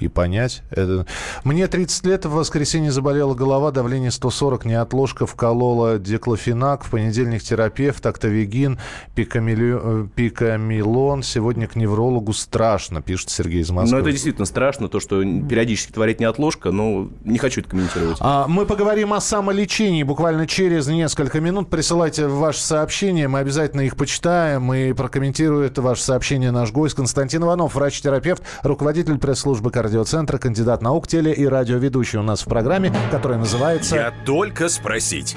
и 0.00 0.08
понять. 0.08 0.62
Это... 0.72 1.06
Мне 1.44 1.68
30 1.68 2.04
лет, 2.04 2.26
в 2.26 2.32
воскресенье 2.32 2.90
заболела 2.90 3.34
голова, 3.34 3.70
давление 3.70 4.10
140, 4.10 4.64
неотложка, 4.64 5.24
вколола 5.24 6.00
деклофенак, 6.00 6.82
в 6.82 6.90
понедельник 6.90 7.44
терапевт, 7.44 8.04
октавигин, 8.04 8.80
э, 9.16 10.06
пикамилон. 10.14 11.22
Сегодня 11.22 11.66
к 11.66 11.76
неврологу 11.76 12.32
страшно, 12.32 13.02
пишет 13.02 13.30
Сергей 13.30 13.60
из 13.60 13.70
Москвы. 13.70 13.96
Но 13.96 14.00
это 14.00 14.12
действительно 14.12 14.46
страшно, 14.46 14.88
то, 14.88 15.00
что 15.00 15.22
периодически 15.22 15.92
творит 15.92 16.20
неотложка, 16.20 16.70
но 16.70 17.08
не 17.24 17.38
хочу 17.38 17.60
это 17.60 17.70
комментировать. 17.70 18.18
А, 18.20 18.46
мы 18.48 18.66
поговорим 18.66 19.12
о 19.12 19.20
самолечении 19.20 20.02
буквально 20.02 20.46
через 20.46 20.86
несколько 20.86 21.40
минут. 21.40 21.70
Присылайте 21.70 22.26
ваши 22.26 22.60
сообщения, 22.60 23.28
мы 23.28 23.40
обязательно 23.40 23.82
их 23.82 23.96
почитаем 23.96 24.72
и 24.72 24.92
прокомментирует 24.92 25.78
ваше 25.78 26.02
сообщение 26.02 26.50
наш 26.50 26.72
гость 26.72 26.94
Константин 26.94 27.42
Иванов, 27.42 27.74
врач-терапевт, 27.74 28.42
руководитель 28.62 29.18
пресс-службы 29.18 29.70
кардиоцентра, 29.70 30.38
кандидат 30.38 30.82
наук, 30.82 31.08
теле- 31.08 31.34
и 31.34 31.46
радиоведущий 31.46 32.18
у 32.18 32.22
нас 32.22 32.42
в 32.42 32.46
программе, 32.46 32.92
которая 33.10 33.38
называется... 33.38 33.96
Я 33.96 34.14
только 34.24 34.68
спросить. 34.68 35.36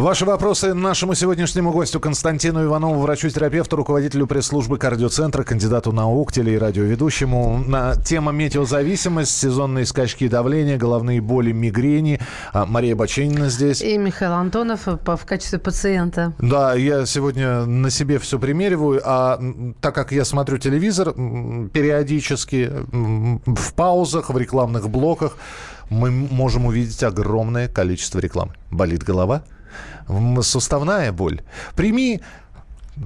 Ваши 0.00 0.24
вопросы 0.24 0.72
нашему 0.72 1.14
сегодняшнему 1.14 1.72
гостю 1.72 2.00
Константину 2.00 2.64
Иванову, 2.64 3.00
врачу-терапевту, 3.00 3.76
руководителю 3.76 4.26
пресс-службы 4.26 4.78
кардиоцентра, 4.78 5.44
кандидату 5.44 5.92
наук, 5.92 6.32
теле- 6.32 6.54
и 6.54 6.58
радиоведущему. 6.58 7.62
На 7.66 7.96
тема 7.96 8.32
метеозависимость, 8.32 9.38
сезонные 9.38 9.84
скачки 9.84 10.26
давления, 10.26 10.78
головные 10.78 11.20
боли, 11.20 11.52
мигрени. 11.52 12.18
А, 12.54 12.64
Мария 12.64 12.96
Баченина 12.96 13.50
здесь. 13.50 13.82
И 13.82 13.98
Михаил 13.98 14.32
Антонов 14.32 14.88
по- 15.04 15.18
в 15.18 15.26
качестве 15.26 15.58
пациента. 15.58 16.32
Да, 16.38 16.72
я 16.74 17.04
сегодня 17.04 17.66
на 17.66 17.90
себе 17.90 18.18
все 18.18 18.38
примериваю, 18.38 19.02
а 19.04 19.38
так 19.82 19.94
как 19.94 20.12
я 20.12 20.24
смотрю 20.24 20.56
телевизор 20.56 21.12
периодически, 21.12 22.72
в 22.90 23.74
паузах, 23.74 24.30
в 24.30 24.38
рекламных 24.38 24.88
блоках, 24.88 25.36
мы 25.90 26.10
можем 26.10 26.64
увидеть 26.64 27.02
огромное 27.02 27.68
количество 27.68 28.18
рекламы. 28.18 28.54
Болит 28.70 29.02
голова? 29.02 29.42
Суставная 30.42 31.12
боль. 31.12 31.40
Прими 31.76 32.20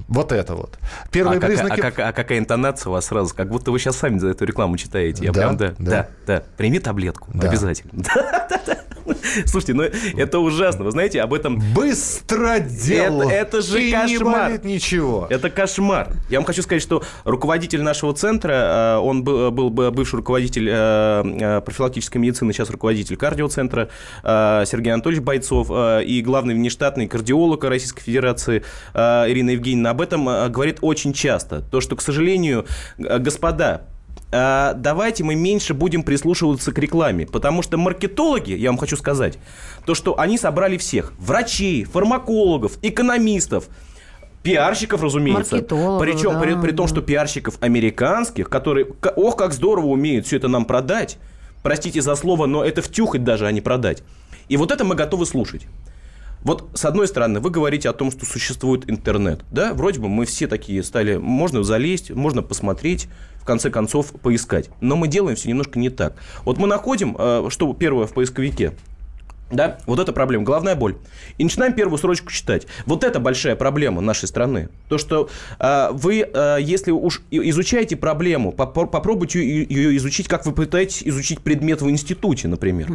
вот 0.07 0.31
это 0.31 0.55
вот. 0.55 0.77
Первые 1.11 1.37
а, 1.37 1.41
как- 1.41 1.49
признаки... 1.49 1.79
а 1.79 1.83
как- 1.83 1.99
а 1.99 2.11
какая 2.11 2.39
интонация 2.39 2.89
у 2.89 2.93
вас 2.93 3.05
сразу? 3.05 3.33
Как 3.33 3.49
будто 3.49 3.71
вы 3.71 3.79
сейчас 3.79 3.95
сами 3.97 4.17
за 4.19 4.29
эту 4.29 4.45
рекламу 4.45 4.77
читаете. 4.77 5.23
Я 5.25 5.31
Да, 5.31 5.39
прям, 5.41 5.57
да, 5.57 5.73
да. 5.77 5.91
да, 5.91 6.07
да. 6.27 6.43
Прими 6.57 6.79
таблетку. 6.79 7.29
Да. 7.33 7.47
Обязательно. 7.47 8.03
Слушайте, 9.45 9.73
ну 9.73 9.83
это 9.83 10.39
ужасно. 10.39 10.83
Вы 10.85 10.91
знаете, 10.91 11.21
об 11.21 11.33
этом... 11.33 11.61
Быстро 11.73 12.59
делал. 12.59 13.29
Это, 13.29 13.57
это 13.57 13.61
же 13.61 13.83
не 13.83 13.91
кошмар. 13.91 14.49
болит 14.49 14.65
ничего. 14.65 15.27
Это 15.29 15.49
кошмар. 15.49 16.09
Я 16.29 16.39
вам 16.39 16.45
хочу 16.45 16.61
сказать, 16.61 16.81
что 16.81 17.03
руководитель 17.23 17.81
нашего 17.81 18.13
центра, 18.13 18.95
э, 18.95 18.97
он 18.97 19.23
был, 19.23 19.51
был 19.51 19.69
бы 19.69 19.91
бывший 19.91 20.15
руководитель 20.15 20.69
э, 20.69 20.73
э, 20.73 21.61
профилактической 21.61 22.17
медицины, 22.17 22.53
сейчас 22.53 22.69
руководитель 22.69 23.17
кардиоцентра 23.17 23.89
Сергей 24.23 24.93
Анатольевич 24.93 25.23
Бойцов 25.23 25.69
и 25.69 26.21
главный 26.21 26.53
внештатный 26.53 27.07
кардиолог 27.07 27.63
Российской 27.63 28.01
Федерации 28.01 28.63
Ирина 28.93 29.51
Евгеньевна 29.51 29.91
об 29.91 30.01
этом 30.01 30.25
говорит 30.51 30.79
очень 30.81 31.13
часто. 31.13 31.61
То, 31.61 31.81
что, 31.81 31.95
к 31.95 32.01
сожалению, 32.01 32.65
господа, 32.97 33.81
давайте 34.31 35.23
мы 35.23 35.35
меньше 35.35 35.73
будем 35.73 36.03
прислушиваться 36.03 36.71
к 36.71 36.77
рекламе, 36.77 37.25
потому 37.25 37.61
что 37.61 37.77
маркетологи, 37.77 38.53
я 38.53 38.69
вам 38.69 38.77
хочу 38.77 38.97
сказать, 38.97 39.37
то, 39.85 39.95
что 39.95 40.19
они 40.19 40.37
собрали 40.37 40.77
всех, 40.77 41.13
врачей, 41.17 41.83
фармакологов, 41.83 42.77
экономистов, 42.81 43.69
пиарщиков, 44.43 45.01
разумеется. 45.01 45.57
Причем 45.99 46.33
да, 46.33 46.39
при, 46.39 46.53
при 46.55 46.71
том, 46.71 46.87
что 46.87 47.01
пиарщиков 47.01 47.57
американских, 47.61 48.49
которые, 48.49 48.87
ох, 49.15 49.35
как 49.35 49.53
здорово 49.53 49.87
умеют 49.87 50.27
все 50.27 50.37
это 50.37 50.47
нам 50.47 50.65
продать. 50.65 51.17
Простите 51.63 52.01
за 52.01 52.15
слово, 52.15 52.45
но 52.45 52.63
это 52.63 52.83
втюхать 52.83 53.23
даже, 53.23 53.47
а 53.47 53.51
не 53.51 53.59
продать. 53.59 54.03
И 54.49 54.57
вот 54.57 54.71
это 54.71 54.83
мы 54.83 54.93
готовы 54.93 55.25
слушать. 55.25 55.65
Вот, 56.45 56.69
с 56.75 56.85
одной 56.85 57.07
стороны, 57.07 57.39
вы 57.39 57.49
говорите 57.49 57.89
о 57.89 57.93
том, 57.93 58.11
что 58.11 58.25
существует 58.25 58.87
интернет. 58.87 59.41
Да, 59.49 59.73
вроде 59.73 59.99
бы 59.99 60.07
мы 60.07 60.25
все 60.25 60.47
такие 60.47 60.83
стали, 60.83 61.17
можно 61.17 61.63
залезть, 61.63 62.11
можно 62.11 62.43
посмотреть, 62.43 63.07
в 63.41 63.45
конце 63.45 63.71
концов 63.71 64.11
поискать. 64.11 64.69
Но 64.79 64.95
мы 64.95 65.07
делаем 65.07 65.35
все 65.35 65.49
немножко 65.49 65.79
не 65.79 65.89
так. 65.89 66.15
Вот 66.45 66.57
мы 66.59 66.67
находим, 66.67 67.15
э, 67.17 67.47
что 67.49 67.73
первое 67.73 68.05
в 68.05 68.13
поисковике, 68.13 68.73
да, 69.51 69.79
вот 69.87 69.99
эта 69.99 70.13
проблема, 70.13 70.43
головная 70.43 70.75
боль. 70.75 70.97
И 71.39 71.43
начинаем 71.43 71.73
первую 71.73 71.97
строчку 71.97 72.31
читать. 72.31 72.67
Вот 72.85 73.03
это 73.03 73.19
большая 73.19 73.55
проблема 73.55 74.01
нашей 74.01 74.27
страны. 74.27 74.69
То, 74.87 74.99
что 74.99 75.29
э, 75.59 75.89
вы, 75.93 76.29
э, 76.31 76.57
если 76.61 76.91
уж 76.91 77.23
изучаете 77.31 77.95
проблему, 77.95 78.51
попро- 78.51 78.87
попробуйте 78.87 79.43
ее 79.43 79.97
изучить, 79.97 80.27
как 80.27 80.45
вы 80.45 80.51
пытаетесь 80.51 81.01
изучить 81.03 81.41
предмет 81.41 81.81
в 81.81 81.89
институте, 81.89 82.47
например. 82.47 82.91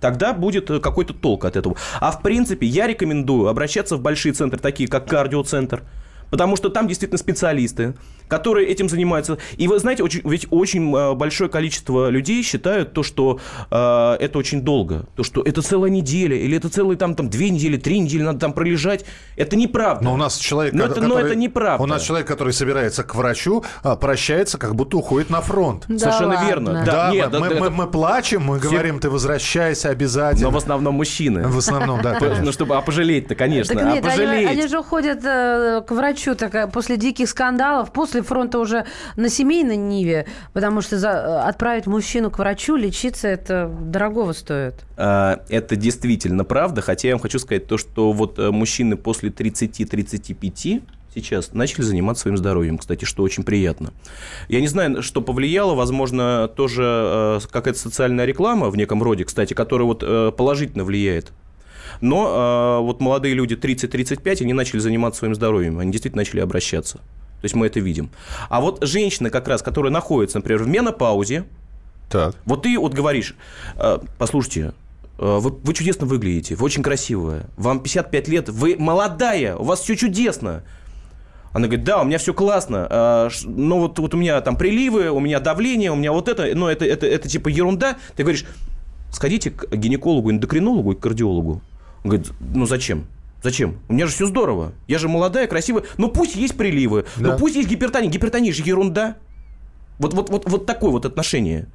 Тогда 0.00 0.32
будет 0.32 0.70
э, 0.70 0.80
какой-то 0.80 1.14
толк 1.14 1.44
от 1.44 1.56
этого. 1.56 1.76
А 2.00 2.10
в 2.10 2.22
принципе, 2.22 2.66
я 2.66 2.86
рекомендую 2.86 3.48
обращаться 3.48 3.96
в 3.96 4.00
большие 4.00 4.32
центры, 4.32 4.58
такие 4.58 4.88
как 4.88 5.06
кардиоцентр, 5.06 5.82
потому 6.30 6.56
что 6.56 6.68
там 6.70 6.88
действительно 6.88 7.18
специалисты, 7.18 7.94
которые 8.28 8.68
этим 8.68 8.88
занимаются. 8.88 9.38
И 9.56 9.66
вы 9.68 9.78
знаете, 9.78 10.02
очень, 10.04 10.20
ведь 10.24 10.46
очень 10.50 10.94
э, 10.94 11.14
большое 11.14 11.50
количество 11.50 12.08
людей 12.10 12.42
считают 12.42 12.92
то, 12.92 13.02
что 13.02 13.40
э, 13.70 14.16
это 14.20 14.38
очень 14.38 14.62
долго, 14.62 15.06
то, 15.16 15.24
что 15.24 15.42
это 15.42 15.62
целая 15.62 15.90
неделя, 15.90 16.36
или 16.36 16.56
это 16.56 16.68
целые 16.68 16.96
там, 16.96 17.14
там 17.16 17.28
две 17.28 17.50
недели, 17.50 17.76
три 17.76 17.98
недели 17.98 18.22
надо 18.22 18.38
там 18.38 18.52
пролежать. 18.52 19.04
Это 19.36 19.56
неправда. 19.56 20.04
Но 20.04 20.14
у 20.14 20.16
нас 20.16 20.36
человек, 20.38 20.74
Но 20.74 20.84
это- 20.84 21.00
но 21.00 21.18
это 21.18 21.34
неправда. 21.34 21.82
У 21.82 21.86
нас 21.86 22.02
человек, 22.02 22.28
который 22.28 22.52
собирается 22.52 23.02
к 23.02 23.14
врачу, 23.16 23.64
а, 23.82 23.96
прощается, 23.96 24.58
как 24.58 24.76
будто 24.76 24.96
уходит 24.96 25.28
на 25.30 25.40
фронт. 25.40 25.84
Да 25.88 25.98
Совершенно 25.98 26.34
ладно. 26.34 26.46
верно. 26.46 26.72
Да, 26.72 26.84
Да, 26.84 27.08
мы, 27.08 27.14
нет, 27.16 27.26
мы, 27.26 27.32
да, 27.32 27.40
мы- 27.40 27.46
это- 27.46 27.70
мы 27.70 27.86
плачем, 27.88 28.42
мы 28.44 28.60
Все- 28.60 28.68
говорим, 28.70 29.00
ты 29.00 29.10
возвращайся 29.10 29.88
обязательно. 29.88 30.46
но 30.48 30.50
в 30.52 30.56
основном 30.56 30.94
мужчины. 30.94 31.48
В 31.48 31.58
основном, 31.58 32.00
да, 32.02 32.14
конечно. 32.20 32.44
Ну, 32.44 32.52
чтобы, 32.52 32.76
а 32.76 32.80
пожалеть-то, 32.80 33.34
конечно. 33.34 33.74
Так 33.74 33.84
нет, 33.84 34.04
а 34.04 34.08
они, 34.08 34.18
пожалеть. 34.18 34.48
они 34.50 34.68
же 34.68 34.78
уходят 34.78 35.18
э, 35.24 35.82
к 35.86 35.90
врачу 35.90 36.19
так, 36.34 36.54
э, 36.54 36.66
после 36.68 36.96
диких 36.96 37.28
скандалов, 37.28 37.92
после 37.92 38.22
фронта 38.22 38.58
уже 38.58 38.84
на 39.16 39.28
семейной 39.28 39.76
ниве, 39.76 40.26
потому 40.52 40.80
что 40.80 40.98
за- 40.98 41.08
э, 41.08 41.48
отправить 41.48 41.86
мужчину 41.86 42.30
к 42.30 42.38
врачу 42.38 42.76
лечиться 42.76 43.28
это 43.28 43.70
дорогого 43.80 44.32
стоит. 44.32 44.74
А, 44.96 45.40
Это 45.48 45.76
действительно 45.76 46.44
правда, 46.44 46.80
хотя 46.82 47.08
я 47.08 47.14
вам 47.14 47.22
хочу 47.22 47.38
сказать 47.38 47.66
то, 47.66 47.78
что 47.78 48.12
вот 48.12 48.38
э, 48.38 48.50
мужчины 48.50 48.96
после 48.96 49.30
30-35 49.30 50.82
сейчас 51.14 51.52
начали 51.54 51.82
заниматься 51.82 52.22
своим 52.22 52.36
здоровьем, 52.36 52.78
кстати, 52.78 53.04
что 53.04 53.22
очень 53.22 53.42
приятно. 53.42 53.92
Я 54.48 54.60
не 54.60 54.68
знаю, 54.68 55.02
что 55.02 55.20
повлияло, 55.22 55.74
возможно, 55.74 56.48
тоже 56.48 57.40
какая-то 57.50 57.78
социальная 57.78 58.26
реклама 58.26 58.70
в 58.70 58.76
неком 58.76 59.02
роде, 59.02 59.24
кстати, 59.24 59.54
которая 59.54 59.86
вот 59.86 60.36
положительно 60.36 60.84
влияет. 60.84 61.32
Но 62.00 62.78
э, 62.80 62.84
вот 62.84 63.00
молодые 63.00 63.34
люди 63.34 63.54
30-35, 63.54 64.42
они 64.42 64.52
начали 64.52 64.78
заниматься 64.78 65.18
своим 65.18 65.34
здоровьем, 65.34 65.78
они 65.78 65.92
действительно 65.92 66.20
начали 66.20 66.40
обращаться. 66.40 66.98
То 66.98 67.44
есть 67.44 67.54
мы 67.54 67.66
это 67.66 67.80
видим. 67.80 68.10
А 68.48 68.60
вот 68.60 68.84
женщины 68.84 69.30
как 69.30 69.48
раз, 69.48 69.62
которые 69.62 69.92
находятся, 69.92 70.38
например, 70.38 70.62
в 70.62 70.68
менопаузе, 70.68 71.44
Так. 72.10 72.34
вот 72.44 72.62
ты 72.62 72.78
вот 72.78 72.94
говоришь, 72.94 73.34
э, 73.76 73.98
послушайте, 74.18 74.72
э, 75.18 75.38
вы, 75.40 75.50
вы 75.50 75.74
чудесно 75.74 76.06
выглядите, 76.06 76.54
вы 76.54 76.64
очень 76.64 76.82
красивая, 76.82 77.46
вам 77.56 77.80
55 77.80 78.28
лет, 78.28 78.48
вы 78.48 78.76
молодая, 78.78 79.56
у 79.56 79.64
вас 79.64 79.80
все 79.80 79.96
чудесно. 79.96 80.62
Она 81.52 81.66
говорит, 81.66 81.84
да, 81.84 82.00
у 82.00 82.04
меня 82.04 82.18
все 82.18 82.32
классно, 82.32 82.86
а, 82.88 83.28
но 83.44 83.80
вот, 83.80 83.98
вот 83.98 84.14
у 84.14 84.16
меня 84.16 84.40
там 84.40 84.56
приливы, 84.56 85.10
у 85.10 85.18
меня 85.18 85.40
давление, 85.40 85.90
у 85.90 85.96
меня 85.96 86.12
вот 86.12 86.28
это, 86.28 86.46
но 86.54 86.70
это, 86.70 86.84
это, 86.84 87.06
это 87.06 87.28
типа 87.28 87.48
ерунда. 87.48 87.96
Ты 88.14 88.22
говоришь, 88.22 88.44
сходите 89.10 89.50
к 89.50 89.74
гинекологу, 89.74 90.30
эндокринологу 90.30 90.92
и 90.92 90.94
кардиологу. 90.94 91.60
Он 92.04 92.10
говорит, 92.10 92.32
ну 92.40 92.66
зачем? 92.66 93.06
Зачем? 93.42 93.78
У 93.88 93.94
меня 93.94 94.06
же 94.06 94.12
все 94.12 94.26
здорово. 94.26 94.72
Я 94.86 94.98
же 94.98 95.08
молодая, 95.08 95.46
красивая. 95.46 95.84
Ну 95.96 96.08
пусть 96.08 96.34
есть 96.36 96.56
приливы, 96.56 97.06
Да. 97.16 97.32
ну 97.32 97.38
пусть 97.38 97.56
есть 97.56 97.68
гипертония. 97.68 98.10
Гипертония 98.10 98.52
же 98.52 98.62
ерунда. 98.62 99.16
Вот, 99.98 100.14
вот, 100.14 100.30
вот, 100.30 100.48
вот 100.48 100.66
такое 100.66 100.90
вот 100.90 101.04
отношение. 101.06 101.66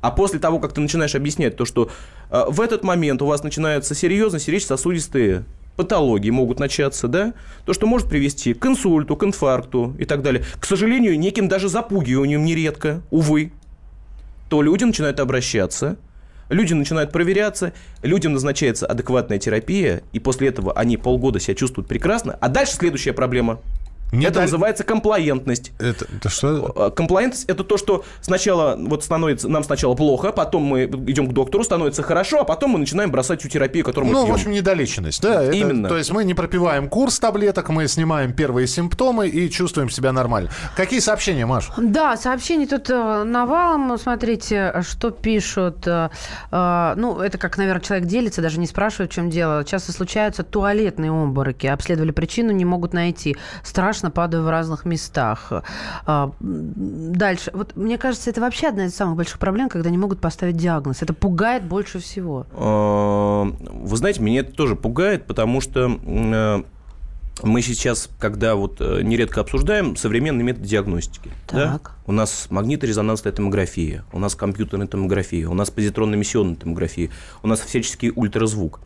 А 0.00 0.10
после 0.10 0.38
того, 0.38 0.58
как 0.58 0.72
ты 0.72 0.80
начинаешь 0.80 1.14
объяснять 1.14 1.56
то, 1.56 1.64
что 1.64 1.90
э, 2.30 2.44
в 2.48 2.60
этот 2.60 2.84
момент 2.84 3.22
у 3.22 3.26
вас 3.26 3.42
начинаются 3.42 3.94
серьезные 3.94 4.40
сердечно-сосудистые 4.40 5.44
патологии 5.76 6.30
могут 6.30 6.58
начаться, 6.58 7.08
да, 7.08 7.34
то, 7.64 7.72
что 7.72 7.86
может 7.86 8.08
привести 8.08 8.54
к 8.54 8.64
инсульту, 8.66 9.16
к 9.16 9.24
инфаркту 9.24 9.94
и 9.98 10.04
так 10.04 10.22
далее. 10.22 10.44
К 10.58 10.64
сожалению, 10.64 11.18
неким 11.18 11.48
даже 11.48 11.68
запугиванием 11.68 12.44
нередко, 12.44 13.02
увы, 13.10 13.52
то 14.48 14.62
люди 14.62 14.84
начинают 14.84 15.20
обращаться, 15.20 15.96
люди 16.48 16.72
начинают 16.74 17.12
проверяться, 17.12 17.72
людям 18.02 18.32
назначается 18.32 18.86
адекватная 18.86 19.38
терапия, 19.38 20.02
и 20.12 20.18
после 20.18 20.48
этого 20.48 20.72
они 20.72 20.96
полгода 20.96 21.40
себя 21.40 21.54
чувствуют 21.54 21.88
прекрасно. 21.88 22.36
А 22.40 22.48
дальше 22.48 22.74
следующая 22.74 23.12
проблема. 23.12 23.60
Не 24.12 24.26
это 24.26 24.40
называется 24.42 24.84
комплаентность. 24.84 25.72
Это, 25.78 26.06
это 26.16 26.28
что? 26.28 26.72
Э, 26.76 26.90
Комплаентность– 26.94 27.44
это 27.48 27.64
то, 27.64 27.76
что 27.76 28.04
сначала 28.20 28.76
вот 28.78 29.02
становится, 29.04 29.48
нам 29.48 29.64
сначала 29.64 29.94
плохо, 29.94 30.30
потом 30.32 30.62
мы 30.62 30.84
идем 30.84 31.28
к 31.28 31.32
доктору, 31.32 31.64
становится 31.64 32.02
хорошо, 32.02 32.40
а 32.40 32.44
потом 32.44 32.70
мы 32.70 32.78
начинаем 32.78 33.10
бросать 33.10 33.40
всю 33.40 33.48
терапию, 33.48 33.84
которую 33.84 34.08
мы 34.12 34.14
Ну, 34.14 34.24
пьем. 34.24 34.32
в 34.32 34.36
общем, 34.36 34.52
недолеченность, 34.52 35.20
да? 35.22 35.42
это- 35.42 35.52
Именно. 35.56 35.88
То 35.88 35.96
есть 35.96 36.12
мы 36.12 36.24
не 36.24 36.34
пропиваем 36.34 36.88
курс 36.88 37.18
таблеток, 37.18 37.68
мы 37.68 37.88
снимаем 37.88 38.32
первые 38.32 38.66
симптомы 38.68 39.28
и 39.28 39.50
чувствуем 39.50 39.90
себя 39.90 40.12
нормально. 40.12 40.50
Какие 40.76 41.00
сообщения, 41.00 41.44
Маш? 41.44 41.68
Да, 41.76 42.16
сообщений 42.16 42.66
тут 42.66 42.88
э, 42.88 43.24
навалом. 43.24 43.98
Смотрите, 43.98 44.72
что 44.88 45.10
пишут. 45.10 45.86
Э, 45.86 46.08
ну, 46.96 47.18
это 47.20 47.38
как, 47.38 47.58
наверное, 47.58 47.82
человек 47.82 48.06
делится, 48.06 48.40
даже 48.40 48.60
не 48.60 48.66
спрашивает, 48.68 49.10
в 49.10 49.14
чем 49.14 49.30
дело. 49.30 49.64
Часто 49.64 49.92
случаются 49.92 50.42
туалетные 50.44 51.10
обмороки. 51.10 51.66
Обследовали 51.66 52.12
причину, 52.12 52.52
не 52.52 52.64
могут 52.64 52.92
найти. 52.92 53.36
Страшно, 53.64 53.95
падаю 54.10 54.42
в 54.44 54.50
разных 54.50 54.84
местах. 54.84 55.52
А, 56.06 56.32
Дальше. 56.40 57.50
Вот 57.54 57.76
мне 57.76 57.98
кажется, 57.98 58.30
это 58.30 58.40
вообще 58.40 58.68
одна 58.68 58.86
из 58.86 58.94
самых 58.94 59.16
больших 59.16 59.38
проблем, 59.38 59.68
когда 59.68 59.90
не 59.90 59.98
могут 59.98 60.20
поставить 60.20 60.56
диагноз. 60.56 61.02
Это 61.02 61.14
пугает 61.14 61.64
больше 61.64 61.98
всего. 61.98 62.46
Э, 62.52 63.52
Вы 63.72 63.96
знаете, 63.96 64.22
меня 64.22 64.40
это 64.40 64.52
тоже 64.52 64.76
пугает, 64.76 65.26
потому 65.26 65.60
что 65.60 65.98
э, 66.04 66.62
мы 67.42 67.62
сейчас, 67.62 68.08
когда 68.18 68.54
вот 68.54 68.80
э, 68.80 69.02
нередко 69.02 69.40
обсуждаем 69.40 69.96
современные 69.96 70.44
методы 70.44 70.66
диагностики. 70.68 71.30
да? 71.52 71.72
Так. 71.72 71.92
У 72.06 72.12
нас 72.12 72.46
магниторезонансная 72.50 73.32
томография, 73.32 74.04
у 74.12 74.18
нас 74.18 74.34
компьютерная 74.34 74.86
томография, 74.86 75.46
у 75.46 75.54
нас 75.54 75.70
позитронно-эмиссионная 75.70 76.56
томография, 76.56 77.10
у 77.42 77.48
нас 77.48 77.60
всяческий 77.60 78.10
ультразвук. 78.14 78.80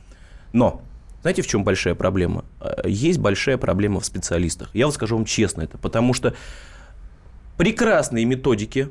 Но 0.53 0.83
знаете, 1.23 1.43
в 1.43 1.47
чем 1.47 1.65
большая 1.65 1.95
проблема? 1.95 2.45
Э, 2.61 2.83
Есть 2.87 3.19
большая 3.19 3.59
проблема 3.59 4.01
в 4.01 4.05
специалистах. 4.05 4.71
Я 4.75 4.87
вот 4.87 4.95
скажу 4.95 5.17
вам 5.17 5.25
честно 5.25 5.63
это, 5.63 5.79
потому 5.79 6.15
что 6.15 6.35
прекрасные 7.57 8.25
методики, 8.25 8.89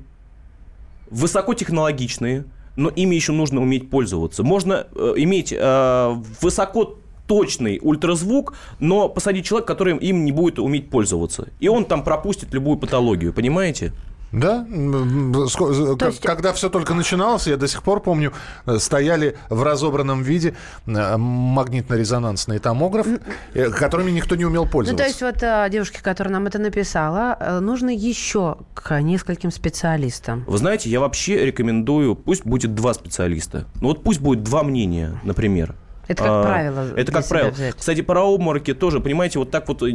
высокотехнологичные, 1.09 2.45
но 2.75 2.89
ими 2.89 3.15
еще 3.15 3.31
нужно 3.31 3.61
уметь 3.61 3.89
пользоваться. 3.89 4.43
Можно 4.43 4.87
э, 4.93 5.13
иметь 5.17 5.53
э, 5.57 6.15
высокоточный 6.41 7.79
ультразвук, 7.81 8.53
но 8.79 9.09
посадить 9.09 9.45
человека, 9.45 9.67
который 9.73 9.97
им 9.97 10.23
не 10.23 10.31
будет 10.31 10.59
уметь 10.59 10.89
пользоваться. 10.89 11.49
И 11.59 11.67
он 11.67 11.85
там 11.85 12.03
пропустит 12.03 12.53
любую 12.53 12.77
патологию, 12.77 13.33
понимаете? 13.33 13.91
Да? 14.31 14.63
К- 14.65 16.05
есть- 16.05 16.21
Когда 16.21 16.53
все 16.53 16.69
только 16.69 16.93
начиналось, 16.93 17.47
я 17.47 17.57
до 17.57 17.67
сих 17.67 17.81
пор 17.83 17.99
помню, 18.01 18.31
э, 18.65 18.77
стояли 18.77 19.37
в 19.49 19.63
разобранном 19.63 20.21
виде 20.21 20.55
э, 20.85 21.17
магнитно-резонансные 21.17 22.59
томографы, 22.59 23.19
э, 23.53 23.69
которыми 23.69 24.11
никто 24.11 24.35
не 24.35 24.45
умел 24.45 24.65
Ну, 24.65 24.69
пользоваться. 24.71 25.03
то 25.03 25.07
есть 25.09 25.21
вот 25.21 25.71
девушке, 25.71 25.99
которая 26.03 26.33
нам 26.33 26.47
это 26.47 26.59
написала, 26.59 27.59
нужно 27.61 27.89
еще 27.89 28.57
к 28.73 28.99
нескольким 29.01 29.51
специалистам. 29.51 30.43
Вы 30.47 30.57
знаете, 30.57 30.89
я 30.89 30.99
вообще 30.99 31.45
рекомендую, 31.45 32.15
пусть 32.15 32.45
будет 32.45 32.75
два 32.75 32.93
специалиста. 32.93 33.65
Ну 33.81 33.87
вот 33.89 34.03
пусть 34.03 34.19
будет 34.21 34.43
два 34.43 34.63
мнения, 34.63 35.19
например. 35.23 35.75
Это 36.09 36.23
как 36.23 36.31
А, 36.31 36.43
правило 36.43 36.87
Это 36.97 37.11
как 37.11 37.27
правило. 37.27 37.49
взять. 37.51 37.75
Кстати, 37.75 38.01
про 38.01 38.23
обмороки 38.23 38.73
тоже, 38.73 38.99
понимаете, 38.99 39.37
вот 39.39 39.51
так 39.51 39.67
вот, 39.67 39.83
э, 39.83 39.87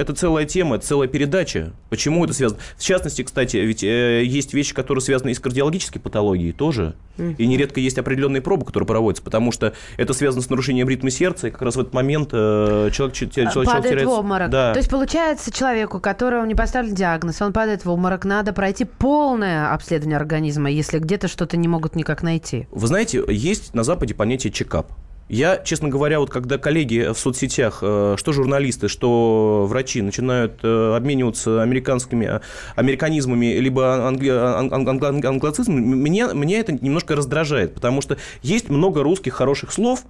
это 0.00 0.14
целая 0.14 0.46
тема, 0.46 0.78
целая 0.78 1.08
передача. 1.08 1.72
Почему 1.90 2.24
это 2.24 2.32
связано? 2.32 2.60
В 2.76 2.82
частности, 2.82 3.22
кстати, 3.22 3.56
ведь 3.56 3.82
э, 3.82 4.22
есть 4.24 4.54
вещи, 4.54 4.72
которые 4.72 5.02
связаны 5.02 5.30
и 5.30 5.34
с 5.34 5.40
кардиологической 5.40 6.00
патологией 6.00 6.52
тоже. 6.52 6.94
И 7.18 7.48
нередко 7.48 7.80
есть 7.80 7.98
определенные 7.98 8.40
пробы, 8.40 8.64
которые 8.64 8.86
проводятся, 8.86 9.24
потому 9.24 9.50
что 9.50 9.72
это 9.96 10.12
связано 10.12 10.40
с 10.40 10.48
нарушением 10.48 10.88
ритма 10.88 11.10
сердца, 11.10 11.48
и 11.48 11.50
как 11.50 11.60
раз 11.62 11.74
в 11.74 11.80
этот 11.80 11.92
момент 11.92 12.28
э, 12.32 12.90
человек, 12.92 13.16
че- 13.16 13.26
те- 13.26 13.32
человек, 13.32 13.52
человек 13.54 13.72
падает 13.72 13.92
теряет... 13.92 14.08
в 14.08 14.12
обморок. 14.12 14.50
Да. 14.50 14.72
То 14.72 14.78
есть, 14.78 14.88
получается, 14.88 15.50
человеку, 15.52 15.98
которому 15.98 16.46
не 16.46 16.54
поставили 16.54 16.92
диагноз, 16.92 17.42
он 17.42 17.52
падает 17.52 17.84
в 17.84 17.90
обморок, 17.90 18.24
надо 18.24 18.52
пройти 18.52 18.84
полное 18.84 19.74
обследование 19.74 20.16
организма, 20.16 20.70
если 20.70 21.00
где-то 21.00 21.26
что-то 21.26 21.56
не 21.56 21.66
могут 21.66 21.96
никак 21.96 22.22
найти. 22.22 22.68
Вы 22.70 22.86
знаете, 22.86 23.24
есть 23.28 23.74
на 23.74 23.82
Западе 23.82 24.14
понятие 24.14 24.52
чекап. 24.52 24.92
Я, 25.28 25.58
честно 25.58 25.88
говоря, 25.88 26.20
вот 26.20 26.30
когда 26.30 26.56
коллеги 26.56 27.12
в 27.12 27.18
соцсетях, 27.18 27.80
э, 27.82 28.14
что 28.16 28.32
журналисты, 28.32 28.88
что 28.88 29.66
врачи 29.68 30.00
начинают 30.00 30.60
э, 30.62 30.94
обмениваться 30.96 31.62
американскими 31.62 32.24
э, 32.24 32.40
американизмами 32.76 33.58
либо 33.58 33.82
англи- 34.08 34.30
ан- 34.30 34.72
ан- 34.72 35.04
ан- 35.04 35.26
англоцизмами, 35.26 35.80
меня, 35.80 36.32
меня 36.32 36.60
это 36.60 36.72
немножко 36.72 37.14
раздражает, 37.14 37.74
потому 37.74 38.00
что 38.00 38.16
есть 38.42 38.70
много 38.70 39.02
русских 39.02 39.34
хороших 39.34 39.70
слов, 39.72 40.04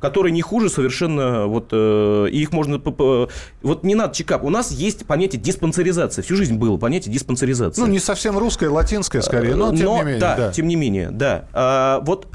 которые 0.00 0.32
не 0.32 0.42
хуже 0.42 0.68
совершенно, 0.68 1.46
вот, 1.46 1.68
э, 1.70 2.28
их 2.30 2.52
можно... 2.52 2.78
Вот 3.62 3.84
не 3.84 3.94
надо 3.94 4.14
чекап. 4.14 4.42
У 4.42 4.50
нас 4.50 4.70
есть 4.72 5.06
понятие 5.06 5.40
диспансеризации. 5.40 6.20
Всю 6.20 6.36
жизнь 6.36 6.56
было 6.56 6.76
понятие 6.76 7.12
диспансеризации. 7.14 7.80
Ну, 7.80 7.86
не 7.86 8.00
совсем 8.00 8.36
русская, 8.36 8.68
латинская 8.68 9.22
скорее, 9.22 9.54
но, 9.54 9.74
тем 9.74 9.94
не 9.94 10.02
менее. 10.02 10.18
да, 10.18 10.36
да. 10.36 10.52
тем 10.52 10.66
не 10.66 10.76
менее, 10.76 11.10
да. 11.10 11.46
А, 11.54 12.00
вот 12.00 12.26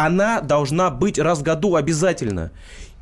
она 0.00 0.40
должна 0.40 0.88
быть 0.90 1.18
раз 1.18 1.40
в 1.40 1.42
году 1.42 1.76
обязательно. 1.76 2.52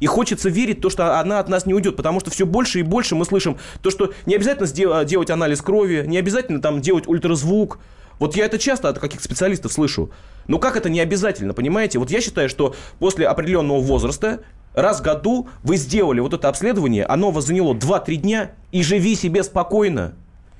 И 0.01 0.07
хочется 0.07 0.49
верить, 0.49 0.81
то, 0.81 0.91
что 0.91 1.21
она 1.21 1.39
от 1.39 1.49
нас 1.49 1.65
не 1.65 1.75
уйдет, 1.75 1.97
потому 1.97 2.19
что 2.19 2.31
все 2.31 2.45
больше 2.45 2.81
и 2.81 2.83
больше 2.83 3.15
мы 3.15 3.25
слышим 3.25 3.57
то, 3.83 3.91
что 3.91 4.13
не 4.27 4.35
обязательно 4.35 5.05
делать 5.05 5.31
анализ 5.31 5.63
крови, 5.63 6.05
не 6.07 6.19
обязательно 6.19 6.61
там 6.61 6.81
делать 6.81 7.07
ультразвук. 7.07 7.79
Вот 8.19 8.35
я 8.35 8.47
это 8.47 8.59
часто 8.59 8.89
от 8.89 8.99
каких 8.99 9.21
специалистов 9.21 9.73
слышу. 9.73 10.11
Но 10.49 10.59
как 10.59 10.77
это 10.77 10.91
не 10.91 10.99
обязательно, 10.99 11.55
понимаете? 11.55 12.01
Вот 12.01 12.11
я 12.11 12.21
считаю, 12.21 12.49
что 12.49 12.75
после 12.99 13.29
определенного 13.29 13.81
возраста 13.81 14.41
раз 14.75 14.99
в 14.99 15.05
году 15.05 15.49
вы 15.63 15.77
сделали 15.77 16.19
вот 16.19 16.35
это 16.35 16.49
обследование, 16.49 17.05
оно 17.05 17.31
вас 17.31 17.47
заняло 17.47 17.75
2-3 17.75 18.17
дня, 18.17 18.51
и 18.73 18.83
живи 18.83 19.15
себе 19.15 19.45
спокойно. 19.45 20.15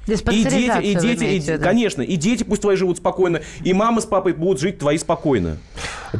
И 0.09 0.45
дети, 0.45 0.83
и 0.83 0.95
дети, 0.95 1.25
и- 1.25 1.39
виду? 1.39 1.63
конечно, 1.63 2.03
и 2.03 2.17
дети 2.17 2.43
пусть 2.43 2.63
твои 2.63 2.77
живут 2.77 2.99
спокойно, 2.99 3.41
и 3.63 3.73
мама 3.73 4.01
с 4.01 4.07
папой 4.07 4.33
будут 4.33 4.61
жить 4.61 4.79
твои 4.79 4.99
спокойно. 4.99 5.59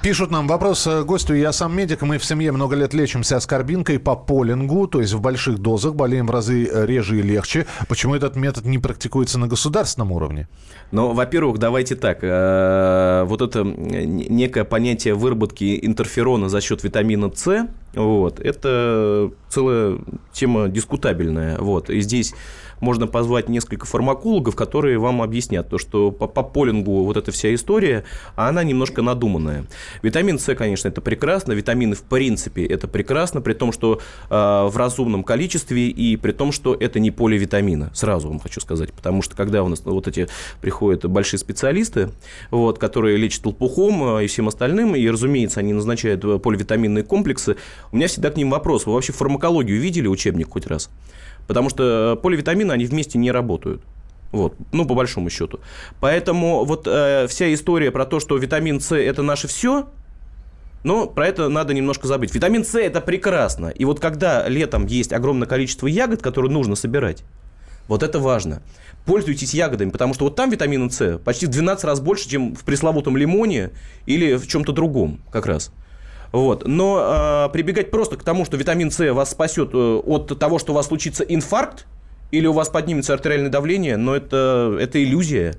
Пишут 0.03 0.31
нам 0.31 0.47
вопрос 0.47 0.87
э, 0.87 1.03
гостю. 1.03 1.35
Я 1.35 1.51
сам 1.53 1.75
медик, 1.75 2.03
мы 2.03 2.19
в 2.19 2.25
семье 2.25 2.53
много 2.53 2.77
лет 2.77 2.93
лечимся 2.93 3.37
аскорбинкой 3.37 3.99
по 3.99 4.17
полингу, 4.17 4.87
то 4.87 5.01
есть 5.01 5.15
в 5.15 5.21
больших 5.21 5.59
дозах, 5.61 5.95
болеем 5.95 6.27
в 6.27 6.31
разы 6.31 6.67
э, 6.67 6.85
реже 6.85 7.19
и 7.19 7.23
легче. 7.23 7.67
Почему 7.89 8.15
этот 8.15 8.37
метод 8.37 8.67
не 8.67 8.79
практикуется 8.79 9.39
на 9.39 9.47
государственном 9.47 10.13
уровне? 10.13 10.47
Но, 10.91 11.13
во-первых, 11.15 11.59
давайте 11.59 11.97
так. 11.97 12.19
э, 12.23 13.25
Вот 13.27 13.41
это 13.41 13.65
некое 13.65 14.65
понятие 14.65 15.15
выработки 15.15 15.79
интерферона 15.83 16.51
за 16.51 16.61
счет 16.61 16.85
витамина 16.85 17.33
С, 17.35 17.67
вот, 17.95 18.41
это 18.41 19.31
целая 19.49 19.99
тема 20.33 20.69
дискутабельная. 20.69 21.57
Вот, 21.59 21.89
и 21.89 22.01
здесь 22.01 22.35
можно 22.81 23.07
позвать 23.07 23.49
несколько 23.49 23.87
фармакологов, 23.87 24.57
которые 24.57 24.99
вам 24.99 25.23
объяснят 25.23 25.69
то, 25.69 25.79
что 25.79 26.11
по, 26.11 26.27
по 26.27 26.43
полингу 26.43 27.05
вот 27.05 27.17
эта 27.17 27.33
вся 27.33 27.55
история, 27.55 28.05
а 28.37 28.49
она 28.49 28.65
немножко 28.65 29.03
надуманная. 29.03 29.67
Витамин 30.03 30.39
С, 30.39 30.55
конечно, 30.55 30.89
это 30.89 31.01
прекрасно, 31.01 31.53
витамины 31.53 31.95
в 31.95 32.03
принципе 32.03 32.65
это 32.65 32.89
прекрасно, 32.89 33.41
при 33.41 33.55
том, 33.55 33.73
что 33.73 34.01
э, 34.31 34.35
в 34.35 34.73
разумном 34.77 35.25
количестве 35.25 35.89
и 35.89 36.17
при 36.17 36.33
том, 36.33 36.53
что 36.53 36.75
это 36.75 37.01
не 37.01 37.11
поливитамины, 37.11 37.91
сразу 37.95 38.29
вам 38.29 38.41
хочу 38.41 38.61
сказать, 38.61 38.93
потому 38.93 39.23
что 39.23 39.37
когда 39.37 39.63
у 39.63 39.69
нас 39.69 39.83
вот 39.85 40.09
эти 40.09 40.29
приходят 40.61 41.05
большие 41.07 41.39
специалисты, 41.39 42.11
вот, 42.51 42.79
которые 42.79 43.17
лечат 43.17 43.47
лопухом 43.47 44.19
э, 44.19 44.25
и 44.25 44.27
всем 44.27 44.49
остальным, 44.49 44.95
и, 44.95 45.09
разумеется, 45.09 45.61
они 45.61 45.73
назначают 45.73 46.25
э, 46.25 46.39
поливитаминные 46.39 47.05
комплексы, 47.05 47.57
у 47.93 47.97
меня 47.97 48.09
всегда 48.09 48.31
к 48.31 48.37
ним 48.37 48.51
вопрос, 48.51 48.87
вы 48.87 48.95
вообще 48.95 49.13
фармакологию 49.13 49.81
видели 49.81 50.07
учебник 50.07 50.51
хоть 50.51 50.67
раз? 50.67 50.91
Потому 51.49 51.71
что 51.71 52.15
э, 52.17 52.23
поливитамины, 52.23 52.71
они 52.71 52.85
вместе 52.85 53.19
не 53.19 53.33
работают. 53.33 53.83
Вот, 54.31 54.55
ну, 54.73 54.87
по 54.87 54.95
большому 54.95 55.31
счету. 55.31 55.59
Поэтому 56.01 56.65
вот 56.65 56.87
э, 56.87 57.27
вся 57.29 57.53
история 57.53 57.91
про 57.91 58.05
то, 58.05 58.21
что 58.21 58.37
витамин 58.37 58.81
С– 58.81 58.95
это 58.97 59.23
наше 59.23 59.49
все, 59.49 59.89
Но 60.85 61.07
про 61.07 61.27
это 61.27 61.49
надо 61.49 61.75
немножко 61.75 62.07
забыть. 62.07 62.35
Витамин 62.35 62.65
С 62.65 62.79
это 62.79 63.01
прекрасно. 63.01 63.69
И 63.69 63.85
вот 63.85 63.99
когда 63.99 64.47
летом 64.47 64.87
есть 64.87 65.13
огромное 65.13 65.49
количество 65.49 65.87
ягод, 65.87 66.23
которые 66.23 66.53
нужно 66.53 66.77
собирать, 66.77 67.25
вот 67.89 68.03
это 68.03 68.19
важно. 68.21 68.63
Пользуйтесь 69.07 69.55
ягодами, 69.55 69.89
потому 69.89 70.13
что 70.13 70.25
вот 70.25 70.37
там 70.37 70.51
витамина 70.51 70.91
С 70.91 71.19
почти 71.19 71.47
в 71.47 71.49
12 71.49 71.85
раз 71.85 72.01
больше, 72.01 72.29
чем 72.29 72.55
в 72.55 72.65
пресловутом 72.65 73.17
лимоне 73.17 73.71
или 74.05 74.37
в 74.37 74.47
чем-то 74.47 74.73
другом 74.73 75.21
как 75.33 75.47
раз. 75.47 75.73
Вот. 76.33 76.67
Но 76.67 77.47
э, 77.47 77.53
прибегать 77.53 77.91
просто 77.91 78.17
к 78.17 78.23
тому, 78.23 78.45
что 78.45 78.57
витамин 78.57 78.91
С 78.91 79.13
вас 79.13 79.31
спасет 79.31 79.71
э, 79.73 79.77
от 79.77 80.39
того, 80.39 80.59
что 80.59 80.73
у 80.73 80.75
вас 80.75 80.87
случится 80.87 81.25
инфаркт, 81.25 81.87
или 82.31 82.47
у 82.47 82.53
вас 82.53 82.69
поднимется 82.69 83.15
артериальное 83.15 83.51
давление, 83.51 83.97
но 83.97 84.15
это, 84.15 84.77
это 84.81 85.03
иллюзия. 85.03 85.55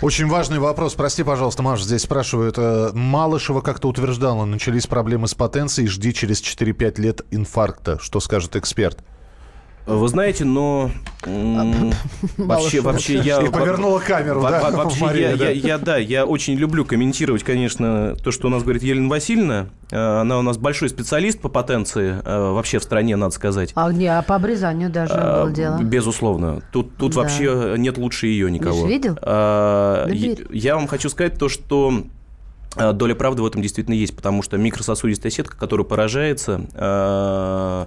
Очень 0.00 0.26
важный 0.28 0.58
вопрос. 0.58 0.94
Прости, 0.94 1.22
пожалуйста, 1.22 1.62
Маша, 1.62 1.84
здесь 1.84 2.02
спрашивают. 2.02 2.56
э, 2.58 2.90
Малышева 2.94 3.60
как-то 3.60 3.88
утверждала, 3.88 4.44
начались 4.44 4.86
проблемы 4.86 5.28
с 5.28 5.34
потенцией, 5.34 5.88
жди 5.88 6.14
через 6.14 6.42
4-5 6.42 7.00
лет 7.00 7.20
инфаркта. 7.30 7.98
Что 8.00 8.20
скажет 8.20 8.56
эксперт? 8.56 8.98
Вы 9.86 10.08
знаете, 10.08 10.44
но 10.44 10.90
вообще, 12.36 12.80
вообще 12.80 13.18
я... 13.18 13.40
И 13.40 13.48
повернула 13.48 14.00
камеру, 14.00 14.42
да, 14.42 14.70
во- 14.70 14.84
Вообще 14.84 15.04
я, 15.30 15.36
да. 15.36 15.44
я, 15.44 15.50
я, 15.50 15.78
да, 15.78 15.96
я 15.96 16.26
очень 16.26 16.54
люблю 16.54 16.84
комментировать, 16.84 17.44
конечно, 17.44 18.16
то, 18.16 18.32
что 18.32 18.48
у 18.48 18.50
нас 18.50 18.62
говорит 18.64 18.82
Елена 18.82 19.08
Васильевна. 19.08 19.66
Э, 19.92 20.20
Она 20.22 20.38
у 20.38 20.42
нас 20.42 20.58
большой 20.58 20.88
специалист 20.88 21.40
по 21.40 21.48
потенции 21.48 22.16
э, 22.24 22.50
вообще 22.52 22.78
в 22.80 22.82
стране, 22.82 23.14
надо 23.14 23.32
сказать. 23.34 23.72
А, 23.76 23.92
не, 23.92 24.06
а 24.08 24.22
по 24.22 24.34
обрезанию 24.34 24.90
даже 24.90 25.12
А, 25.14 25.42
было 25.44 25.52
дело. 25.52 25.78
Безусловно. 25.80 26.62
Тут, 26.72 26.96
тут 26.96 27.14
Да. 27.14 27.20
вообще 27.20 27.74
нет 27.78 27.96
лучше 27.96 28.26
ее 28.26 28.50
никого. 28.50 28.86
Видел? 28.88 29.16
А, 29.22 30.08
я, 30.08 30.34
я 30.50 30.74
вам 30.74 30.88
хочу 30.88 31.08
сказать 31.08 31.38
то, 31.38 31.48
что 31.48 32.02
доля 32.92 33.14
правды 33.14 33.40
в 33.42 33.46
этом 33.46 33.62
действительно 33.62 33.94
есть, 33.94 34.14
потому 34.16 34.42
что 34.42 34.58
микрососудистая 34.58 35.30
сетка, 35.30 35.56
которая 35.56 35.84
поражается, 35.86 36.62
э, 36.74 37.86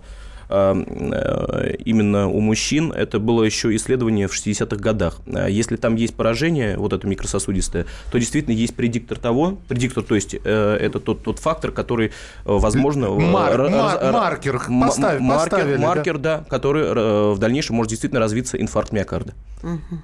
именно 0.50 2.28
у 2.28 2.40
мужчин, 2.40 2.92
это 2.92 3.20
было 3.20 3.44
еще 3.44 3.76
исследование 3.76 4.28
в 4.28 4.34
60-х 4.34 4.76
годах. 4.78 5.20
А 5.34 5.48
Если 5.48 5.76
там 5.76 5.96
есть 5.96 6.16
поражение, 6.16 6.78
вот 6.78 6.94
это 6.94 7.08
микрососудистое, 7.08 7.86
то 8.12 8.20
действительно 8.20 8.54
есть 8.56 8.76
предиктор 8.76 9.18
того, 9.18 9.60
предиктор, 9.68 10.04
то 10.04 10.16
есть 10.16 10.36
э, 10.44 10.78
это 10.82 11.00
тот, 11.00 11.24
тот 11.24 11.40
фактор, 11.40 11.72
который, 11.72 12.08
э, 12.08 12.12
возможно... 12.46 13.06
э, 13.06 13.10
Мар- 13.20 13.54
ра- 13.60 13.70
мар- 13.70 14.00
раз- 14.02 14.14
маркер 14.14 14.60
поставь- 14.60 15.20
маркер, 15.20 15.50
поставили, 15.50 15.76
да? 15.76 15.82
маркер, 15.88 16.18
да, 16.18 16.44
который 16.50 16.84
э, 16.86 17.32
в 17.34 17.38
дальнейшем 17.40 17.76
может 17.76 17.90
действительно 17.92 18.20
развиться 18.20 18.60
инфаркт 18.60 18.92
миокарда. 18.92 19.34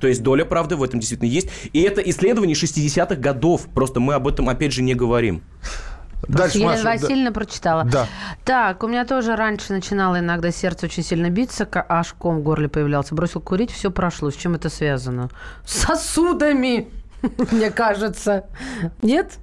То 0.02 0.08
есть 0.08 0.22
доля 0.22 0.44
правды 0.46 0.76
в 0.76 0.84
этом 0.84 1.00
действительно 1.00 1.30
есть. 1.30 1.48
И 1.72 1.82
это 1.82 2.02
исследование 2.02 2.56
60-х 2.56 3.16
годов. 3.16 3.68
Просто 3.74 4.00
мы 4.00 4.14
об 4.14 4.28
этом, 4.28 4.50
опять 4.50 4.74
же, 4.74 4.82
не 4.84 4.94
говорим. 4.96 5.42
Дальше, 6.28 6.58
Елена 6.58 6.72
Маша, 6.72 6.84
да. 6.84 6.92
Васильевна 6.92 7.32
прочитала. 7.32 7.84
Да. 7.84 8.08
Так, 8.44 8.84
у 8.84 8.88
меня 8.88 9.06
тоже 9.06 9.36
раньше 9.36 9.74
начинало 9.74 10.20
иногда 10.20 10.52
сердце 10.52 10.88
очень 10.88 11.04
сильно 11.04 11.30
биться, 11.30 11.68
аж 11.72 12.14
ком 12.14 12.40
в 12.40 12.44
горле 12.44 12.68
появлялся. 12.68 13.16
Бросил 13.16 13.42
курить, 13.42 13.72
все 13.72 13.92
прошло. 13.92 14.32
С 14.32 14.36
чем 14.36 14.56
это 14.56 14.70
связано? 14.70 15.30
С 15.66 15.82
сосудами, 15.82 16.88
мне 17.52 17.72
кажется. 17.72 18.46
Нет? 19.02 19.34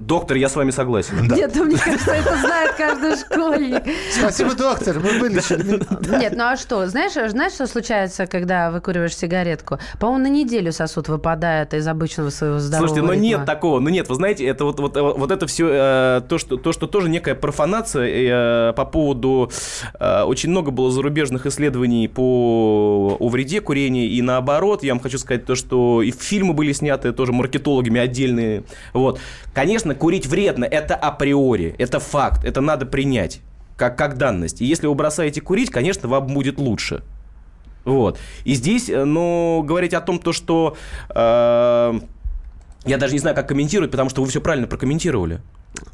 Доктор, 0.00 0.38
я 0.38 0.48
с 0.48 0.56
вами 0.56 0.70
согласен. 0.70 1.28
Нет, 1.30 1.52
ну, 1.54 1.64
мне 1.64 1.76
кажется, 1.76 2.12
это 2.12 2.36
знает 2.38 2.74
каждый 2.74 3.16
школьник. 3.16 3.82
Спасибо, 4.18 4.54
доктор, 4.54 4.98
мы 4.98 5.18
вылечили. 5.18 6.18
Нет, 6.18 6.32
ну 6.36 6.44
а 6.44 6.56
что? 6.56 6.86
Знаешь, 6.86 7.12
знаешь, 7.30 7.52
что 7.52 7.66
случается, 7.66 8.26
когда 8.26 8.70
выкуриваешь 8.70 9.14
сигаретку? 9.14 9.78
По-моему, 9.98 10.24
на 10.24 10.30
неделю 10.30 10.72
сосуд 10.72 11.08
выпадает 11.08 11.74
из 11.74 11.86
обычного 11.86 12.30
своего 12.30 12.58
здорового 12.58 12.88
Слушайте, 12.88 13.06
но 13.06 13.12
ритма. 13.12 13.26
нет 13.26 13.44
такого, 13.44 13.78
ну 13.78 13.90
нет, 13.90 14.08
вы 14.08 14.14
знаете, 14.14 14.46
это 14.46 14.64
вот, 14.64 14.80
вот, 14.80 14.96
вот 14.96 15.30
это 15.30 15.46
все, 15.46 16.22
то, 16.26 16.38
что, 16.38 16.56
то, 16.56 16.72
что 16.72 16.86
тоже 16.86 17.10
некая 17.10 17.34
профанация 17.34 18.70
э, 18.70 18.72
по 18.72 18.86
поводу, 18.86 19.50
э, 19.98 20.22
очень 20.22 20.48
много 20.48 20.70
было 20.70 20.90
зарубежных 20.90 21.44
исследований 21.44 22.08
по 22.08 23.16
о 23.20 23.28
вреде 23.28 23.60
курения, 23.60 24.06
и 24.06 24.22
наоборот, 24.22 24.82
я 24.82 24.94
вам 24.94 25.00
хочу 25.00 25.18
сказать 25.18 25.44
то, 25.44 25.54
что 25.54 26.00
и 26.00 26.10
фильмы 26.10 26.54
были 26.54 26.72
сняты 26.72 27.12
тоже 27.12 27.32
маркетологами 27.32 28.00
отдельные, 28.00 28.64
вот. 28.94 29.20
Конечно, 29.52 29.89
курить 29.94 30.26
вредно, 30.26 30.64
это 30.64 30.94
априори, 30.94 31.74
это 31.78 32.00
факт, 32.00 32.44
это 32.44 32.60
надо 32.60 32.86
принять. 32.86 33.40
Как, 33.76 33.96
как 33.96 34.18
данность. 34.18 34.60
И 34.60 34.66
если 34.66 34.86
вы 34.86 34.94
бросаете 34.94 35.40
курить, 35.40 35.70
конечно, 35.70 36.08
вам 36.08 36.26
будет 36.26 36.58
лучше. 36.58 37.02
Вот. 37.84 38.18
И 38.44 38.54
здесь, 38.54 38.90
э, 38.90 39.04
ну, 39.04 39.62
говорить 39.64 39.94
о 39.94 40.02
том, 40.02 40.18
то, 40.18 40.32
что... 40.34 40.76
э, 41.08 42.00
я 42.84 42.96
даже 42.98 43.12
не 43.14 43.18
знаю, 43.18 43.34
как 43.36 43.48
комментировать, 43.48 43.90
потому 43.90 44.10
что 44.10 44.22
вы 44.22 44.28
все 44.28 44.40
правильно 44.40 44.66
прокомментировали. 44.66 45.40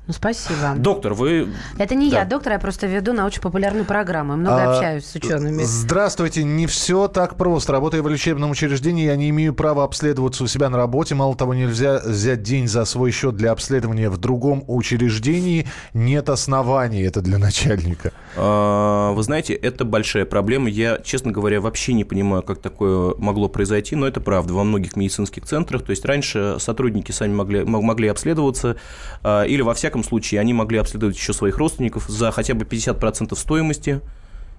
Ну, 0.06 0.12
спасибо. 0.12 0.74
Доктор, 0.76 1.14
вы... 1.14 1.48
Это 1.78 1.94
не 1.94 2.10
Да. 2.10 2.20
я, 2.20 2.24
доктор, 2.24 2.52
я 2.52 2.58
просто 2.58 2.86
веду 2.86 3.12
научно-популярную 3.12 3.84
программу. 3.84 4.36
Много 4.36 4.62
А, 4.62 4.76
общаюсь 4.76 5.04
с 5.04 5.14
учеными. 5.16 5.64
Здравствуйте, 5.64 6.44
не 6.44 6.66
все 6.66 7.08
так 7.08 7.36
просто. 7.36 7.72
Работая 7.72 8.02
в 8.02 8.08
лечебном 8.08 8.50
учреждении, 8.52 9.04
я 9.04 9.16
не 9.16 9.30
имею 9.30 9.52
права 9.52 9.82
обследоваться 9.84 10.44
у 10.44 10.46
себя 10.46 10.70
на 10.70 10.76
работе. 10.76 11.14
Мало 11.14 11.34
того, 11.34 11.54
нельзя 11.54 12.00
взять 12.04 12.42
день 12.42 12.68
за 12.68 12.84
свой 12.84 13.10
счет 13.10 13.36
для 13.36 13.50
обследования 13.52 14.08
в 14.08 14.16
другом 14.16 14.64
учреждении. 14.68 15.66
Нет 15.92 16.28
оснований. 16.28 17.02
Это 17.02 17.20
для 17.20 17.38
начальника. 17.38 18.12
А, 18.36 19.12
Вы 19.12 19.22
знаете, 19.24 19.54
это 19.54 19.84
большая 19.84 20.24
проблема. 20.24 20.70
Я, 20.70 20.98
честно 21.04 21.32
говоря, 21.32 21.60
вообще 21.60 21.92
не 21.92 22.04
понимаю, 22.04 22.42
как 22.42 22.60
такое 22.60 23.14
могло 23.18 23.48
произойти, 23.48 23.96
но 23.96 24.06
это 24.06 24.20
правда 24.20 24.54
во 24.54 24.62
многих 24.62 24.94
медицинских 24.94 25.44
центрах. 25.44 25.82
То 25.82 25.90
есть 25.90 26.04
раньше 26.04 26.56
сотрудники 26.60 27.10
сами 27.10 27.34
могли, 27.34 27.64
могли 27.64 28.06
обследоваться, 28.08 28.76
а, 29.22 29.42
или 29.44 29.62
во 29.66 29.74
всяком 29.74 30.05
случае 30.05 30.40
они 30.40 30.55
могли 30.55 30.79
обследовать 30.79 31.16
еще 31.16 31.33
своих 31.33 31.59
родственников 31.59 32.07
за 32.09 32.31
хотя 32.31 32.55
бы 32.55 32.64
50% 32.64 33.37
стоимости. 33.37 34.00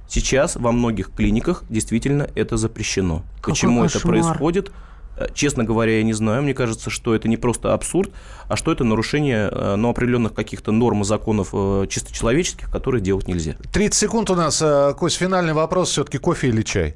Сейчас 0.09 0.55
во 0.55 0.71
многих 0.71 1.11
клиниках 1.11 1.63
действительно 1.69 2.29
это 2.35 2.57
запрещено. 2.57 3.23
Какой 3.37 3.53
Почему 3.53 3.83
это 3.83 3.93
кошмар. 3.93 4.13
происходит? 4.13 4.71
Э, 5.15 5.27
Честно 5.33 5.63
говоря, 5.63 5.97
я 5.97 6.03
не 6.03 6.13
знаю. 6.13 6.43
Мне 6.43 6.53
кажется, 6.53 6.89
что 6.89 7.15
это 7.15 7.27
не 7.27 7.37
просто 7.37 7.73
абсурд, 7.73 8.11
а 8.47 8.55
что 8.55 8.71
это 8.71 8.83
нарушение 8.83 9.49
э, 9.51 9.75
ну, 9.75 9.89
определенных 9.89 10.33
каких-то 10.33 10.71
норм 10.71 11.01
и 11.01 11.05
законов 11.05 11.49
э, 11.53 11.87
чисто 11.89 12.13
человеческих, 12.13 12.69
которые 12.69 13.01
делать 13.01 13.27
нельзя. 13.27 13.55
30 13.73 13.93
секунд 13.93 14.29
у 14.29 14.35
нас. 14.35 14.63
Кость, 14.97 15.17
финальный 15.17 15.53
вопрос. 15.53 15.89
Все-таки 15.89 16.17
кофе 16.17 16.49
или 16.49 16.61
чай? 16.61 16.95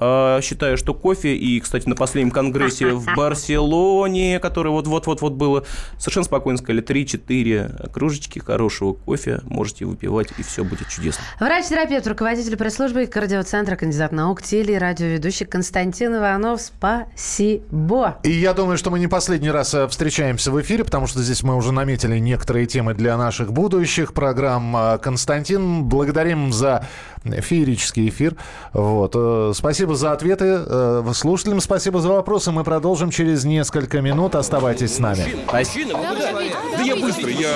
А, 0.00 0.40
Считаю, 0.40 0.78
что 0.78 0.94
кофе, 0.94 1.36
и, 1.36 1.60
кстати, 1.60 1.86
на 1.88 1.94
последнем 1.94 2.30
конгрессе 2.30 2.86
в 2.94 3.04
Барселоне, 3.16 4.40
который 4.40 4.72
вот-вот-вот-вот 4.72 5.34
было, 5.34 5.64
совершенно 5.98 6.24
спокойно 6.24 6.56
сказали, 6.58 6.82
3-4 6.82 7.90
кружечки 7.92 8.38
хорошего 8.38 8.94
кофе 8.94 9.40
можете 9.44 9.84
выпивать, 9.84 10.28
и 10.38 10.42
все 10.42 10.64
будет 10.64 10.88
чудесно. 10.88 11.22
Врач-терапевт, 11.38 12.06
руководитель 12.06 12.56
пресс-службы 12.56 13.06
кардиоцентра, 13.06 13.76
кандидат 13.76 14.12
наук, 14.12 14.42
теле- 14.42 14.70
и 14.70 14.78
радиоведущий 14.78 15.46
Константин 15.46 16.16
Иванов. 16.16 16.60
Спасибо. 16.60 18.18
И 18.22 18.30
я 18.30 18.54
думаю, 18.54 18.78
что 18.78 18.90
мы 18.90 18.98
не 18.98 19.08
последний 19.08 19.50
раз 19.50 19.74
э, 19.74 19.86
встречаемся 19.88 20.50
в 20.50 20.60
эфире, 20.60 20.84
потому 20.84 21.06
что 21.06 21.20
здесь 21.22 21.42
мы 21.42 21.56
уже 21.56 21.72
наметили 21.72 22.18
некоторые 22.18 22.66
темы 22.66 22.94
для 22.94 23.16
наших 23.16 23.52
будущих 23.52 24.12
программ. 24.14 24.76
Э, 24.76 24.98
Константин, 24.98 25.84
благодарим 25.84 26.52
за 26.52 26.86
феерический 27.24 28.08
эфир. 28.08 28.36
Вот. 28.72 29.12
э, 29.14 29.52
Спасибо 29.90 29.96
за 29.96 30.12
ответы. 30.12 30.44
э, 30.66 31.12
Слушателям 31.14 31.60
спасибо 31.60 32.00
за 32.00 32.08
вопросы. 32.10 32.52
Мы 32.52 32.62
продолжим 32.62 33.10
через 33.10 33.44
несколько 33.44 34.00
минут. 34.00 34.36
Оставайтесь 34.36 34.94
с 34.94 34.98
нами. 35.00 35.24
Да 35.50 36.82
я 36.82 36.94
быстро, 36.96 37.28
я, 37.28 37.50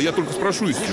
я 0.00 0.10
только 0.12 0.32
спрошу 0.32 0.68
и 0.68 0.72
все. 0.72 0.84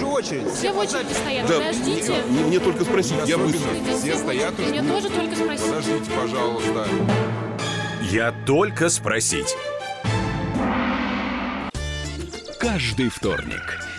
Все 0.54 0.72
в 0.72 0.78
очереди 0.78 1.14
стоят, 1.14 1.48
Да, 1.48 1.56
подождите. 1.60 2.14
мне, 2.30 2.44
мне 2.44 2.60
только 2.60 2.84
спросить, 2.84 3.16
я 3.26 3.38
быстро. 3.40 3.70
Все 4.00 4.18
стоят 4.18 4.54
Мне 4.60 4.84
тоже 4.84 5.10
только 5.10 5.36
спросить. 5.36 5.66
Подождите, 5.66 6.12
пожалуйста. 6.22 6.88
Я 8.12 8.32
только 8.46 8.90
спросить. 8.90 9.56
Каждый 12.60 13.10
вторник 13.10 13.80